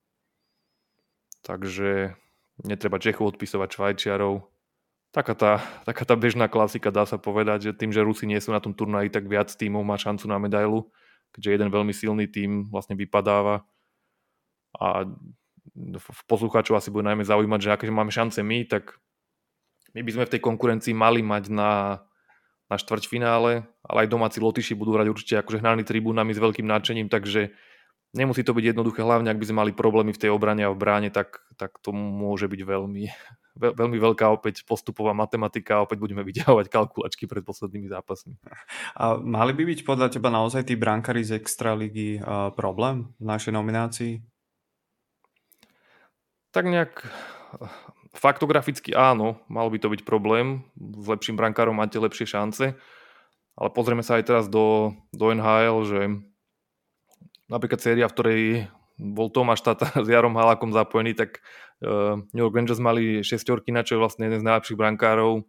Takže 1.43 2.14
netreba 2.62 3.03
Čechov 3.03 3.35
odpisovať 3.35 3.69
Švajčiarov. 3.75 4.47
Taká 5.11 5.35
tá, 5.35 5.53
taká 5.83 6.07
tá 6.07 6.14
bežná 6.14 6.47
klasika 6.47 6.95
dá 6.95 7.03
sa 7.03 7.19
povedať, 7.19 7.71
že 7.71 7.73
tým, 7.75 7.90
že 7.90 8.07
Rusi 8.07 8.31
nie 8.31 8.38
sú 8.38 8.55
na 8.55 8.62
tom 8.62 8.71
turnaji, 8.71 9.11
tak 9.11 9.27
viac 9.27 9.51
tímov 9.51 9.83
má 9.83 9.99
šancu 9.99 10.31
na 10.31 10.38
medailu, 10.38 10.87
keďže 11.35 11.51
jeden 11.51 11.69
veľmi 11.75 11.90
silný 11.90 12.31
tím 12.31 12.71
vlastne 12.71 12.95
vypadáva. 12.95 13.66
A 14.79 15.11
poslucháčov 16.31 16.79
asi 16.79 16.95
bude 16.95 17.11
najmä 17.11 17.27
zaujímať, 17.27 17.59
že 17.59 17.73
aké 17.75 17.90
máme 17.90 18.14
šance 18.14 18.38
my, 18.38 18.71
tak 18.71 19.03
my 19.99 20.07
by 20.07 20.11
sme 20.14 20.25
v 20.31 20.33
tej 20.38 20.40
konkurencii 20.47 20.95
mali 20.95 21.27
mať 21.27 21.51
na 21.51 21.99
na 22.70 22.78
štvrťfinále, 22.78 23.66
ale 23.66 23.98
aj 24.06 24.09
domáci 24.09 24.38
Lotyši 24.38 24.78
budú 24.78 24.94
hrať 24.94 25.11
určite 25.11 25.35
akože 25.42 25.59
hnaní 25.59 25.83
tribúnami 25.83 26.30
s 26.30 26.38
veľkým 26.38 26.64
nadšením, 26.70 27.11
takže 27.11 27.50
nemusí 28.14 28.46
to 28.46 28.54
byť 28.54 28.74
jednoduché, 28.74 29.02
hlavne 29.02 29.30
ak 29.30 29.38
by 29.42 29.46
sme 29.50 29.61
mali 29.66 29.72
problémy 29.74 30.14
v 30.14 30.22
tej 30.22 30.30
obrane 30.30 30.62
a 30.62 30.70
v 30.70 30.78
bráne, 30.78 31.11
tak, 31.11 31.42
tak 31.59 31.78
to 31.83 31.90
môže 31.90 32.46
byť 32.46 32.61
veľmi, 32.62 33.04
veľmi 33.80 33.98
veľká 33.98 34.26
opäť 34.30 34.62
postupová 34.62 35.11
matematika 35.14 35.83
a 35.83 35.85
opäť 35.87 35.98
budeme 35.98 36.22
vyťahovať 36.30 36.66
kalkulačky 36.70 37.26
pred 37.26 37.42
poslednými 37.42 37.90
zápasmi. 37.90 38.38
A 38.94 39.18
mali 39.18 39.50
by 39.50 39.62
byť 39.66 39.80
podľa 39.83 40.09
teba 40.14 40.30
naozaj 40.30 40.70
tí 40.70 40.74
brankári 40.78 41.26
z 41.26 41.38
Extraligy 41.38 42.22
uh, 42.22 42.54
problém 42.54 43.11
v 43.18 43.24
našej 43.26 43.52
nominácii? 43.54 44.22
Tak 46.50 46.66
nejak 46.66 47.06
faktograficky 48.14 48.94
áno, 48.94 49.38
mal 49.46 49.70
by 49.70 49.79
to 49.79 49.88
byť 49.92 50.03
problém. 50.03 50.66
S 50.77 51.07
lepším 51.07 51.38
brankárom 51.38 51.77
máte 51.77 51.96
lepšie 51.96 52.27
šance. 52.27 52.75
Ale 53.59 53.68
pozrieme 53.77 54.01
sa 54.01 54.16
aj 54.16 54.25
teraz 54.25 54.44
do, 54.49 54.96
do 55.12 55.31
NHL, 55.35 55.79
že 55.85 56.01
napríklad 57.51 57.83
séria, 57.83 58.09
v 58.09 58.14
ktorej 58.14 58.42
bol 58.96 59.29
Tomáš 59.29 59.64
Tata 59.64 59.90
s 60.05 60.09
Jarom 60.09 60.37
Halákom 60.37 60.70
zapojený, 60.70 61.16
tak 61.16 61.44
uh, 61.83 62.20
New 62.33 62.44
York 62.46 62.57
Rangers 62.57 62.81
mali 62.81 63.20
šestorky, 63.20 63.75
na 63.75 63.85
čo 63.85 63.99
je 63.99 64.03
vlastne 64.03 64.29
jeden 64.29 64.40
z 64.40 64.46
najlepších 64.46 64.79
brankárov 64.79 65.44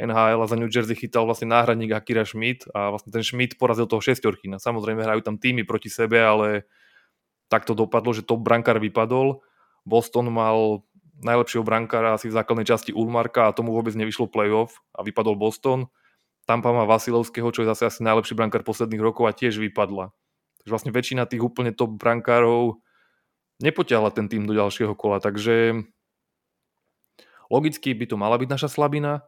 NHL 0.00 0.40
a 0.40 0.48
za 0.48 0.56
New 0.56 0.72
Jersey 0.72 0.96
chytal 0.96 1.28
vlastne 1.28 1.52
náhradník 1.52 1.92
Akira 1.92 2.24
Schmidt 2.24 2.64
a 2.72 2.88
vlastne 2.88 3.12
ten 3.12 3.20
Schmidt 3.20 3.60
porazil 3.60 3.84
toho 3.84 4.00
šestorkina. 4.00 4.56
Samozrejme 4.56 5.04
hrajú 5.04 5.20
tam 5.20 5.36
týmy 5.36 5.68
proti 5.68 5.92
sebe, 5.92 6.16
ale 6.16 6.64
tak 7.52 7.68
to 7.68 7.76
dopadlo, 7.76 8.16
že 8.16 8.24
top 8.24 8.40
brankár 8.40 8.80
vypadol. 8.80 9.44
Boston 9.84 10.32
mal 10.32 10.86
najlepšieho 11.20 11.64
brankára 11.64 12.16
asi 12.16 12.28
v 12.28 12.36
základnej 12.36 12.66
časti 12.66 12.90
Ulmarka 12.96 13.48
a 13.48 13.54
tomu 13.54 13.76
vôbec 13.76 13.92
nevyšlo 13.96 14.28
playoff 14.28 14.80
a 14.96 15.04
vypadol 15.04 15.36
Boston. 15.36 15.88
Tampa 16.48 16.72
má 16.72 16.88
Vasilovského, 16.88 17.52
čo 17.52 17.62
je 17.62 17.70
zase 17.70 17.86
asi 17.86 18.00
najlepší 18.02 18.34
brankár 18.34 18.64
posledných 18.64 19.00
rokov 19.00 19.28
a 19.28 19.36
tiež 19.36 19.60
vypadla. 19.60 20.10
Takže 20.60 20.72
vlastne 20.72 20.92
väčšina 20.92 21.28
tých 21.28 21.44
úplne 21.44 21.72
top 21.72 21.96
brankárov 21.96 22.80
nepotiahla 23.60 24.10
ten 24.10 24.26
tým 24.26 24.48
do 24.48 24.56
ďalšieho 24.56 24.96
kola, 24.96 25.20
takže 25.20 25.84
logicky 27.52 27.92
by 27.92 28.04
to 28.08 28.16
mala 28.16 28.40
byť 28.40 28.48
naša 28.48 28.68
slabina, 28.72 29.22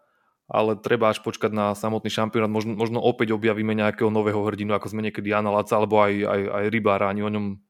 ale 0.48 0.76
treba 0.80 1.12
až 1.12 1.20
počkať 1.20 1.52
na 1.52 1.76
samotný 1.76 2.08
šampionát. 2.08 2.48
Možno, 2.48 2.76
možno 2.76 2.98
opäť 3.00 3.36
objavíme 3.36 3.76
nejakého 3.76 4.08
nového 4.08 4.40
hrdinu, 4.44 4.72
ako 4.72 4.92
sme 4.92 5.04
niekedy 5.04 5.32
Jana 5.32 5.52
Laca, 5.52 5.78
alebo 5.78 6.00
aj, 6.00 6.12
aj, 6.24 6.40
aj 6.48 6.64
Rybára. 6.72 7.08
Ani 7.12 7.22
o 7.24 7.30
ňom 7.30 7.60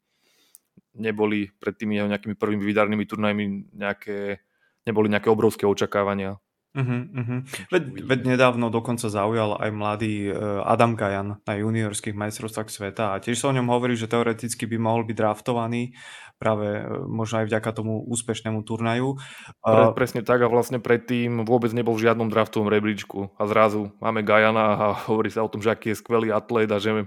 neboli 0.97 1.49
pred 1.57 1.75
tými 1.77 2.01
nejakými 2.01 2.37
prvými 2.37 2.63
vydarnými 2.65 3.05
turnajmi 3.09 3.45
nejaké, 3.77 4.41
neboli 4.85 5.09
nejaké 5.09 5.29
obrovské 5.33 5.65
očakávania. 5.65 6.37
Uh-huh, 6.73 7.05
uh-huh. 7.05 7.45
Veď, 7.69 7.85
veď 8.01 8.21
nedávno 8.33 8.73
dokonca 8.73 9.13
zaujal 9.13 9.61
aj 9.61 9.71
mladý 9.77 10.33
uh, 10.33 10.65
Adam 10.65 10.97
Gajan 10.97 11.37
na 11.45 11.53
juniorských 11.61 12.17
majstrovstvách 12.17 12.73
sveta 12.73 13.13
a 13.13 13.21
tiež 13.21 13.37
sa 13.37 13.53
o 13.53 13.57
ňom 13.61 13.69
hovorí, 13.69 13.93
že 13.93 14.09
teoreticky 14.09 14.65
by 14.65 14.81
mohol 14.81 15.05
byť 15.05 15.13
draftovaný 15.13 15.93
práve 16.41 16.81
uh, 16.81 17.05
možno 17.05 17.45
aj 17.45 17.53
vďaka 17.53 17.71
tomu 17.77 18.01
úspešnému 18.09 18.65
turnaju. 18.65 19.21
Pre, 19.61 19.93
presne 19.93 20.25
tak 20.25 20.41
a 20.41 20.49
vlastne 20.49 20.81
predtým 20.81 21.45
vôbec 21.45 21.77
nebol 21.77 21.93
v 21.93 22.09
žiadnom 22.09 22.33
draftovom 22.33 22.73
rebríčku 22.73 23.37
a 23.37 23.45
zrazu 23.45 23.93
máme 24.01 24.25
Gajana 24.25 24.65
a 24.73 24.87
hovorí 25.13 25.29
sa 25.29 25.45
o 25.45 25.53
tom, 25.53 25.61
že 25.61 25.77
aký 25.77 25.93
je 25.93 26.01
skvelý 26.01 26.33
atlét 26.33 26.73
a 26.73 26.81
že, 26.81 27.05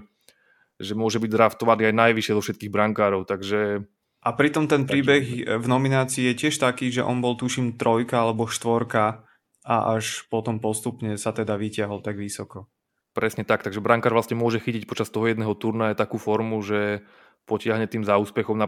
že 0.76 0.92
môže 0.96 1.20
byť 1.20 1.30
draftovaný 1.32 1.92
aj 1.92 1.94
najvyššie 1.96 2.36
zo 2.36 2.42
všetkých 2.44 2.72
brankárov, 2.72 3.24
takže 3.28 3.88
a 4.26 4.34
pritom 4.34 4.66
ten 4.66 4.90
príbeh 4.90 5.46
v 5.46 5.66
nominácii 5.70 6.34
je 6.34 6.34
tiež 6.34 6.58
taký, 6.58 6.90
že 6.90 7.06
on 7.06 7.22
bol 7.22 7.38
tuším 7.38 7.78
trojka 7.78 8.26
alebo 8.26 8.50
štvorka 8.50 9.22
a 9.62 9.76
až 9.94 10.26
potom 10.26 10.58
postupne 10.58 11.14
sa 11.14 11.30
teda 11.30 11.54
vyťahol 11.54 12.02
tak 12.02 12.18
vysoko. 12.18 12.66
Presne 13.14 13.46
tak, 13.46 13.62
takže 13.62 13.78
brankár 13.78 14.10
vlastne 14.10 14.34
môže 14.34 14.58
chytiť 14.58 14.90
počas 14.90 15.14
toho 15.14 15.30
jedného 15.30 15.54
turnaja 15.54 15.94
takú 15.94 16.18
formu, 16.18 16.58
že 16.58 17.06
potiahne 17.46 17.86
tým 17.86 18.02
za 18.02 18.18
úspechom. 18.18 18.58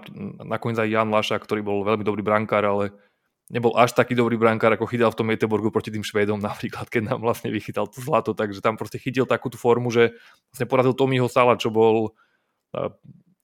Nakoniec 0.47 0.79
aj 0.79 0.89
Jan 0.95 1.11
Laša, 1.11 1.43
ktorý 1.43 1.67
bol 1.67 1.83
veľmi 1.83 2.07
dobrý 2.07 2.23
brankár, 2.23 2.63
ale 2.63 2.95
nebol 3.49 3.73
až 3.77 3.97
taký 3.97 4.13
dobrý 4.13 4.37
brankár, 4.37 4.77
ako 4.77 4.85
chytal 4.85 5.13
v 5.13 5.19
tom 5.19 5.29
Meteborgu 5.33 5.73
proti 5.73 5.89
tým 5.89 6.05
Švédom 6.05 6.37
napríklad, 6.41 6.89
keď 6.93 7.15
nám 7.15 7.21
vlastne 7.25 7.49
vychytal 7.49 7.89
to 7.89 8.01
zlato, 8.01 8.37
takže 8.37 8.61
tam 8.61 8.77
proste 8.77 9.01
chytil 9.01 9.25
takú 9.25 9.49
tú 9.49 9.57
formu, 9.57 9.89
že 9.89 10.17
vlastne 10.53 10.69
porazil 10.69 10.93
Tomiho 10.93 11.27
Sala, 11.27 11.57
čo 11.57 11.73
bol 11.73 12.13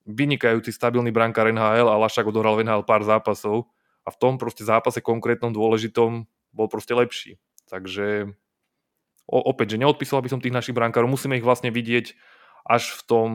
vynikajúci 0.04 0.68
stabilný 0.68 1.08
brankár 1.08 1.48
NHL 1.48 1.88
a 1.88 1.96
Lašak 1.96 2.28
odohral 2.28 2.60
v 2.60 2.68
NHL 2.68 2.84
pár 2.84 3.02
zápasov. 3.04 3.72
A 4.04 4.12
v 4.12 4.20
tom 4.20 4.36
proste 4.36 4.68
zápase 4.68 5.00
konkrétnom 5.00 5.48
dôležitom 5.48 6.28
bol 6.52 6.68
proste 6.68 6.92
lepší. 6.92 7.40
Takže 7.72 8.36
o, 9.24 9.38
opäť, 9.48 9.74
že 9.74 9.80
neodpisoval 9.80 10.20
by 10.20 10.28
som 10.28 10.40
tých 10.44 10.52
našich 10.52 10.76
brankárov, 10.76 11.08
musíme 11.08 11.40
ich 11.40 11.46
vlastne 11.46 11.72
vidieť 11.72 12.12
až 12.68 13.00
v 13.00 13.02
tom 13.08 13.28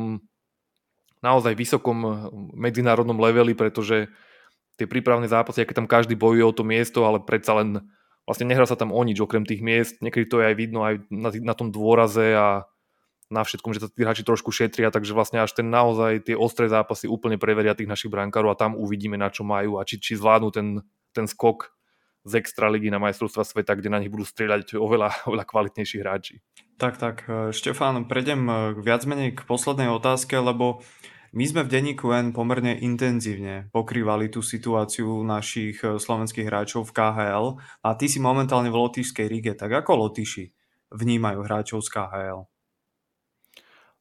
naozaj 1.26 1.58
vysokom 1.58 2.30
medzinárodnom 2.54 3.18
leveli, 3.18 3.58
pretože 3.58 4.14
tie 4.80 4.88
prípravné 4.88 5.28
zápasy, 5.28 5.68
aké 5.68 5.76
tam 5.76 5.86
každý 5.86 6.16
bojuje 6.16 6.44
o 6.48 6.56
to 6.56 6.64
miesto, 6.64 7.04
ale 7.04 7.20
predsa 7.20 7.60
len 7.60 7.84
vlastne 8.24 8.48
nehrá 8.48 8.64
sa 8.64 8.80
tam 8.80 8.96
o 8.96 9.02
nič 9.04 9.20
okrem 9.20 9.44
tých 9.44 9.60
miest. 9.60 10.00
Niekedy 10.00 10.26
to 10.32 10.40
je 10.40 10.46
aj 10.48 10.56
vidno 10.56 10.88
aj 10.88 11.04
na, 11.12 11.30
na 11.36 11.54
tom 11.54 11.70
dôraze 11.74 12.32
a 12.32 12.64
na 13.30 13.46
všetkom, 13.46 13.78
že 13.78 13.86
sa 13.86 13.90
tí 13.90 14.02
hráči 14.02 14.26
trošku 14.26 14.50
šetria, 14.50 14.90
takže 14.90 15.14
vlastne 15.14 15.38
až 15.38 15.54
ten 15.54 15.70
naozaj 15.70 16.26
tie 16.26 16.34
ostré 16.34 16.66
zápasy 16.66 17.06
úplne 17.06 17.38
preveria 17.38 17.78
tých 17.78 17.90
našich 17.90 18.10
brankárov 18.10 18.50
a 18.50 18.58
tam 18.58 18.74
uvidíme, 18.74 19.22
na 19.22 19.30
čo 19.30 19.46
majú 19.46 19.78
a 19.78 19.86
či, 19.86 20.02
či 20.02 20.18
zvládnu 20.18 20.50
ten, 20.50 20.68
ten 21.14 21.30
skok 21.30 21.70
z 22.26 22.42
Extraligy 22.42 22.90
na 22.90 22.98
majstrovstva 22.98 23.46
sveta, 23.46 23.78
kde 23.78 23.94
na 23.94 24.02
nich 24.02 24.10
budú 24.10 24.26
strieľať 24.26 24.76
oveľa, 24.76 25.14
oveľa 25.30 25.46
kvalitnejší 25.46 25.98
hráči. 26.02 26.42
Tak, 26.82 26.98
tak. 26.98 27.28
Štefán, 27.54 28.08
prejdem 28.10 28.42
e, 28.48 28.54
viac 28.82 29.04
menej 29.04 29.36
k 29.36 29.46
poslednej 29.46 29.92
otázke, 29.92 30.40
lebo 30.40 30.82
my 31.34 31.44
sme 31.46 31.62
v 31.66 31.72
denníku 31.72 32.10
N 32.10 32.34
pomerne 32.34 32.78
intenzívne 32.80 33.70
pokrývali 33.70 34.34
tú 34.34 34.42
situáciu 34.42 35.22
našich 35.22 35.82
e, 35.86 36.02
slovenských 36.02 36.50
hráčov 36.50 36.90
v 36.90 36.96
KHL 36.96 37.46
a 37.86 37.90
ty 37.94 38.10
si 38.10 38.18
momentálne 38.18 38.74
v 38.74 38.80
Lotyšskej 38.82 39.28
ríge, 39.30 39.54
tak 39.54 39.70
ako 39.70 40.10
Lotyši 40.10 40.50
vnímajú 40.90 41.46
hráčov 41.46 41.86
z 41.86 41.90
KHL? 41.94 42.40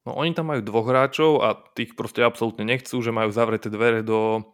No 0.07 0.11
oni 0.15 0.33
tam 0.33 0.49
majú 0.49 0.65
dvoch 0.65 0.89
hráčov 0.89 1.31
a 1.45 1.53
tých 1.77 1.93
proste 1.93 2.25
absolútne 2.25 2.65
nechcú, 2.65 2.97
že 3.03 3.13
majú 3.13 3.29
zavreté 3.29 3.69
dvere 3.69 4.01
do 4.01 4.49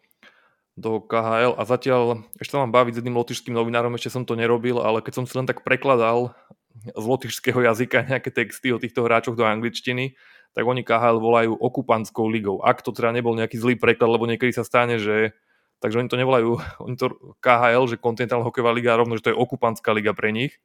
do 0.76 1.00
KHL 1.00 1.56
a 1.56 1.64
zatiaľ 1.64 2.28
ešte 2.36 2.60
mám 2.60 2.76
baviť 2.76 2.94
s 2.96 3.00
jedným 3.00 3.16
lotišským 3.16 3.56
novinárom, 3.56 3.96
ešte 3.96 4.12
som 4.12 4.28
to 4.28 4.36
nerobil, 4.36 4.84
ale 4.84 5.00
keď 5.00 5.24
som 5.24 5.26
si 5.26 5.32
len 5.40 5.48
tak 5.48 5.64
prekladal 5.64 6.36
z 6.84 7.04
lotišského 7.04 7.64
jazyka 7.64 8.04
nejaké 8.12 8.30
texty 8.30 8.76
o 8.76 8.82
týchto 8.82 9.08
hráčoch 9.08 9.40
do 9.40 9.48
angličtiny, 9.48 10.20
tak 10.56 10.64
oni 10.64 10.88
KHL 10.88 11.20
volajú 11.20 11.52
okupantskou 11.60 12.32
ligou. 12.32 12.64
Ak 12.64 12.80
to 12.80 12.96
teda 12.96 13.12
nebol 13.12 13.36
nejaký 13.36 13.60
zlý 13.60 13.76
preklad, 13.76 14.08
lebo 14.08 14.24
niekedy 14.24 14.56
sa 14.56 14.64
stane, 14.64 14.98
že 14.98 15.36
takže 15.84 16.00
oni 16.00 16.08
to 16.08 16.16
nevolajú 16.16 16.58
oni 16.88 16.96
to 16.96 17.36
KHL, 17.44 17.86
že 17.92 18.00
kontinentálna 18.00 18.48
hokejová 18.48 18.72
liga, 18.72 18.96
rovno, 18.96 19.20
že 19.20 19.30
to 19.30 19.32
je 19.36 19.42
okupantská 19.42 19.92
liga 19.92 20.16
pre 20.16 20.32
nich. 20.32 20.58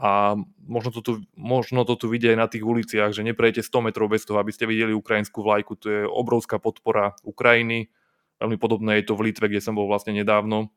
A 0.00 0.32
možno 0.64 0.96
to, 0.96 1.00
tu, 1.04 1.12
možno 1.36 1.84
to 1.84 1.92
tu 1.92 2.08
vidieť 2.08 2.32
aj 2.32 2.40
na 2.40 2.48
tých 2.48 2.64
uliciach, 2.64 3.12
že 3.12 3.20
neprejete 3.20 3.60
100 3.60 3.92
metrov 3.92 4.08
bez 4.08 4.24
toho, 4.24 4.40
aby 4.40 4.48
ste 4.48 4.64
videli 4.64 4.96
ukrajinskú 4.96 5.44
vlajku. 5.44 5.76
To 5.76 5.86
je 5.92 6.02
obrovská 6.08 6.56
podpora 6.56 7.12
Ukrajiny 7.20 7.92
Veľmi 8.40 8.56
podobné 8.56 8.92
je 8.98 9.12
to 9.12 9.14
v 9.20 9.28
Litve, 9.28 9.52
kde 9.52 9.60
som 9.60 9.76
bol 9.76 9.84
vlastne 9.84 10.16
nedávno. 10.16 10.72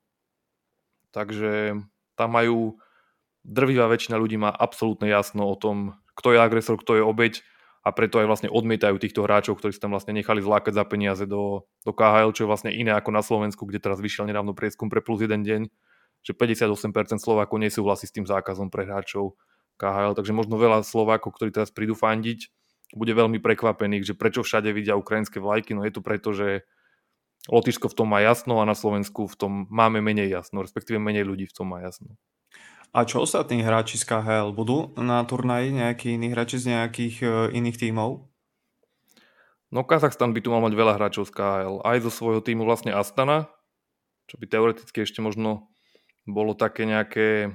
Takže 1.15 1.79
tam 2.19 2.29
majú 2.35 2.75
drvivá 3.47 3.87
väčšina 3.87 4.19
ľudí 4.19 4.35
má 4.35 4.51
absolútne 4.51 5.07
jasno 5.07 5.47
o 5.47 5.55
tom, 5.55 5.95
kto 6.19 6.35
je 6.35 6.43
agresor, 6.43 6.75
kto 6.75 6.99
je 6.99 7.03
obeď 7.07 7.33
a 7.83 7.89
preto 7.91 8.23
aj 8.23 8.27
vlastne 8.31 8.49
odmietajú 8.49 8.95
týchto 8.95 9.27
hráčov, 9.27 9.59
ktorí 9.59 9.75
sa 9.75 9.85
tam 9.85 9.91
vlastne 9.91 10.15
nechali 10.15 10.39
zlákať 10.39 10.71
za 10.71 10.83
peniaze 10.87 11.27
do, 11.27 11.67
do 11.83 11.91
KHL, 11.91 12.31
čo 12.31 12.47
je 12.47 12.49
vlastne 12.49 12.71
iné 12.71 12.95
ako 12.95 13.11
na 13.11 13.19
Slovensku, 13.19 13.67
kde 13.67 13.83
teraz 13.83 13.99
vyšiel 13.99 14.23
nedávno 14.31 14.55
prieskum 14.55 14.87
pre 14.87 15.03
plus 15.03 15.19
jeden 15.19 15.43
deň, 15.43 15.61
že 16.23 16.31
58% 16.31 17.19
Slovákov 17.19 17.59
nesúhlasí 17.59 18.07
s 18.07 18.15
tým 18.15 18.23
zákazom 18.23 18.71
pre 18.71 18.87
hráčov 18.87 19.35
KHL, 19.75 20.15
takže 20.15 20.31
možno 20.31 20.55
veľa 20.55 20.87
Slovákov, 20.87 21.35
ktorí 21.35 21.51
teraz 21.51 21.75
prídu 21.75 21.91
fandiť, 21.91 22.47
bude 22.95 23.11
veľmi 23.11 23.43
prekvapených, 23.43 24.07
že 24.07 24.13
prečo 24.15 24.47
všade 24.47 24.71
vidia 24.71 24.95
ukrajinské 24.95 25.43
vlajky, 25.43 25.75
no 25.75 25.83
je 25.83 25.91
to 25.91 25.99
preto, 25.99 26.31
že 26.31 26.63
Lotyšsko 27.51 27.91
v 27.91 27.97
tom 27.99 28.07
má 28.07 28.23
jasno 28.23 28.63
a 28.63 28.69
na 28.69 28.77
Slovensku 28.77 29.27
v 29.27 29.35
tom 29.35 29.51
máme 29.67 29.99
menej 29.99 30.31
jasno, 30.31 30.63
respektíve 30.63 30.95
menej 30.95 31.27
ľudí 31.27 31.51
v 31.51 31.55
tom 31.55 31.75
má 31.75 31.83
jasno. 31.83 32.15
A 32.93 33.09
čo 33.09 33.25
ostatní 33.25 33.65
hráči 33.65 33.97
z 33.97 34.05
KHL? 34.05 34.53
Budú 34.53 34.93
na 34.93 35.25
turnaji 35.25 35.73
nejakí 35.73 36.13
iní 36.13 36.29
hráči 36.29 36.61
z 36.61 36.77
nejakých 36.77 37.15
uh, 37.25 37.31
iných 37.49 37.81
tímov? 37.81 38.29
No 39.73 39.81
Kazachstan 39.81 40.37
by 40.37 40.39
tu 40.45 40.53
mal 40.53 40.61
mať 40.61 40.77
veľa 40.77 40.93
hráčov 41.01 41.25
z 41.25 41.33
KHL. 41.33 41.81
Aj 41.81 41.97
zo 42.05 42.13
svojho 42.13 42.45
týmu 42.45 42.61
vlastne 42.61 42.93
Astana, 42.93 43.49
čo 44.29 44.37
by 44.37 44.45
teoreticky 44.45 45.01
ešte 45.01 45.25
možno 45.25 45.73
bolo 46.29 46.53
také 46.53 46.85
nejaké 46.85 47.49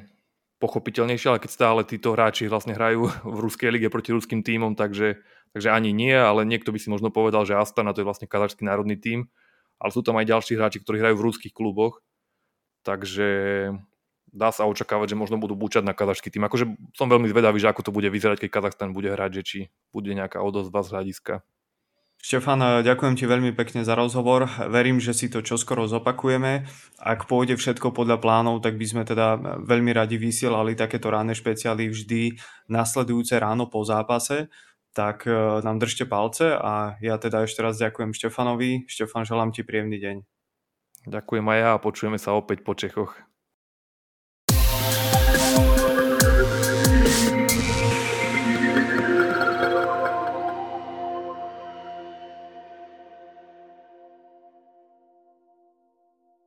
pochopiteľnejšie, 0.59 1.31
ale 1.31 1.39
keď 1.39 1.51
stále 1.55 1.81
títo 1.87 2.19
hráči 2.19 2.51
vlastne 2.51 2.75
hrajú 2.75 3.07
v 3.23 3.39
ruskej 3.39 3.71
lige 3.71 3.95
proti 3.95 4.11
ruským 4.11 4.43
týmom, 4.43 4.75
takže, 4.75 5.23
takže 5.55 5.71
ani 5.71 5.95
nie, 5.95 6.19
ale 6.19 6.43
niekto 6.43 6.75
by 6.75 6.83
si 6.83 6.91
možno 6.91 7.15
povedal, 7.15 7.47
že 7.47 7.55
Astana 7.55 7.95
to 7.95 8.03
je 8.03 8.09
vlastne 8.11 8.27
kazašský 8.27 8.67
národný 8.67 8.99
tím 8.99 9.31
ale 9.79 9.95
sú 9.95 10.03
tam 10.03 10.19
aj 10.19 10.27
ďalší 10.27 10.59
hráči, 10.59 10.79
ktorí 10.83 10.99
hrajú 10.99 11.17
v 11.17 11.27
ruských 11.31 11.55
kluboch, 11.55 12.03
takže 12.83 13.71
dá 14.31 14.53
sa 14.53 14.69
očakávať, 14.69 15.15
že 15.15 15.21
možno 15.21 15.37
budú 15.41 15.59
búčať 15.59 15.85
na 15.85 15.97
kazašský 15.97 16.33
tým. 16.33 16.47
Akože 16.47 16.65
som 16.95 17.09
veľmi 17.09 17.29
zvedavý, 17.29 17.59
že 17.61 17.71
ako 17.71 17.89
to 17.89 17.95
bude 17.95 18.09
vyzerať, 18.09 18.47
keď 18.47 18.51
Kazachstan 18.51 18.97
bude 18.97 19.13
hrať, 19.13 19.31
že 19.41 19.43
či 19.43 19.59
bude 19.93 20.13
nejaká 20.13 20.41
odozva 20.41 20.85
z 20.85 20.93
hľadiska. 20.95 21.35
Štefan, 22.19 22.83
ďakujem 22.83 23.15
ti 23.15 23.31
veľmi 23.31 23.55
pekne 23.55 23.87
za 23.87 23.95
rozhovor. 23.95 24.51
Verím, 24.67 24.99
že 24.99 25.15
si 25.15 25.31
to 25.31 25.39
čoskoro 25.39 25.87
zopakujeme. 25.87 26.67
Ak 26.99 27.31
pôjde 27.31 27.55
všetko 27.55 27.95
podľa 27.95 28.19
plánov, 28.19 28.59
tak 28.59 28.75
by 28.75 28.87
sme 28.91 29.03
teda 29.07 29.39
veľmi 29.63 29.95
radi 29.95 30.19
vysielali 30.19 30.75
takéto 30.75 31.15
ranné 31.15 31.39
špeciály 31.39 31.87
vždy 31.87 32.35
nasledujúce 32.67 33.39
ráno 33.39 33.71
po 33.71 33.87
zápase 33.87 34.51
tak 34.99 35.31
e, 35.31 35.63
nám 35.63 35.79
držte 35.79 36.11
palce 36.11 36.59
a 36.59 36.99
ja 36.99 37.23
teda 37.23 37.47
ešte 37.47 37.63
raz 37.63 37.79
ďakujem 37.79 38.11
Štefanovi. 38.11 38.91
Štefan, 38.91 39.23
želám 39.23 39.55
ti 39.55 39.63
príjemný 39.63 40.03
deň. 40.03 40.17
Ďakujem 41.07 41.47
aj 41.47 41.59
ja 41.63 41.71
a 41.79 41.83
počujeme 41.83 42.19
sa 42.19 42.35
opäť 42.35 42.67
po 42.67 42.75
Čechoch. 42.75 43.28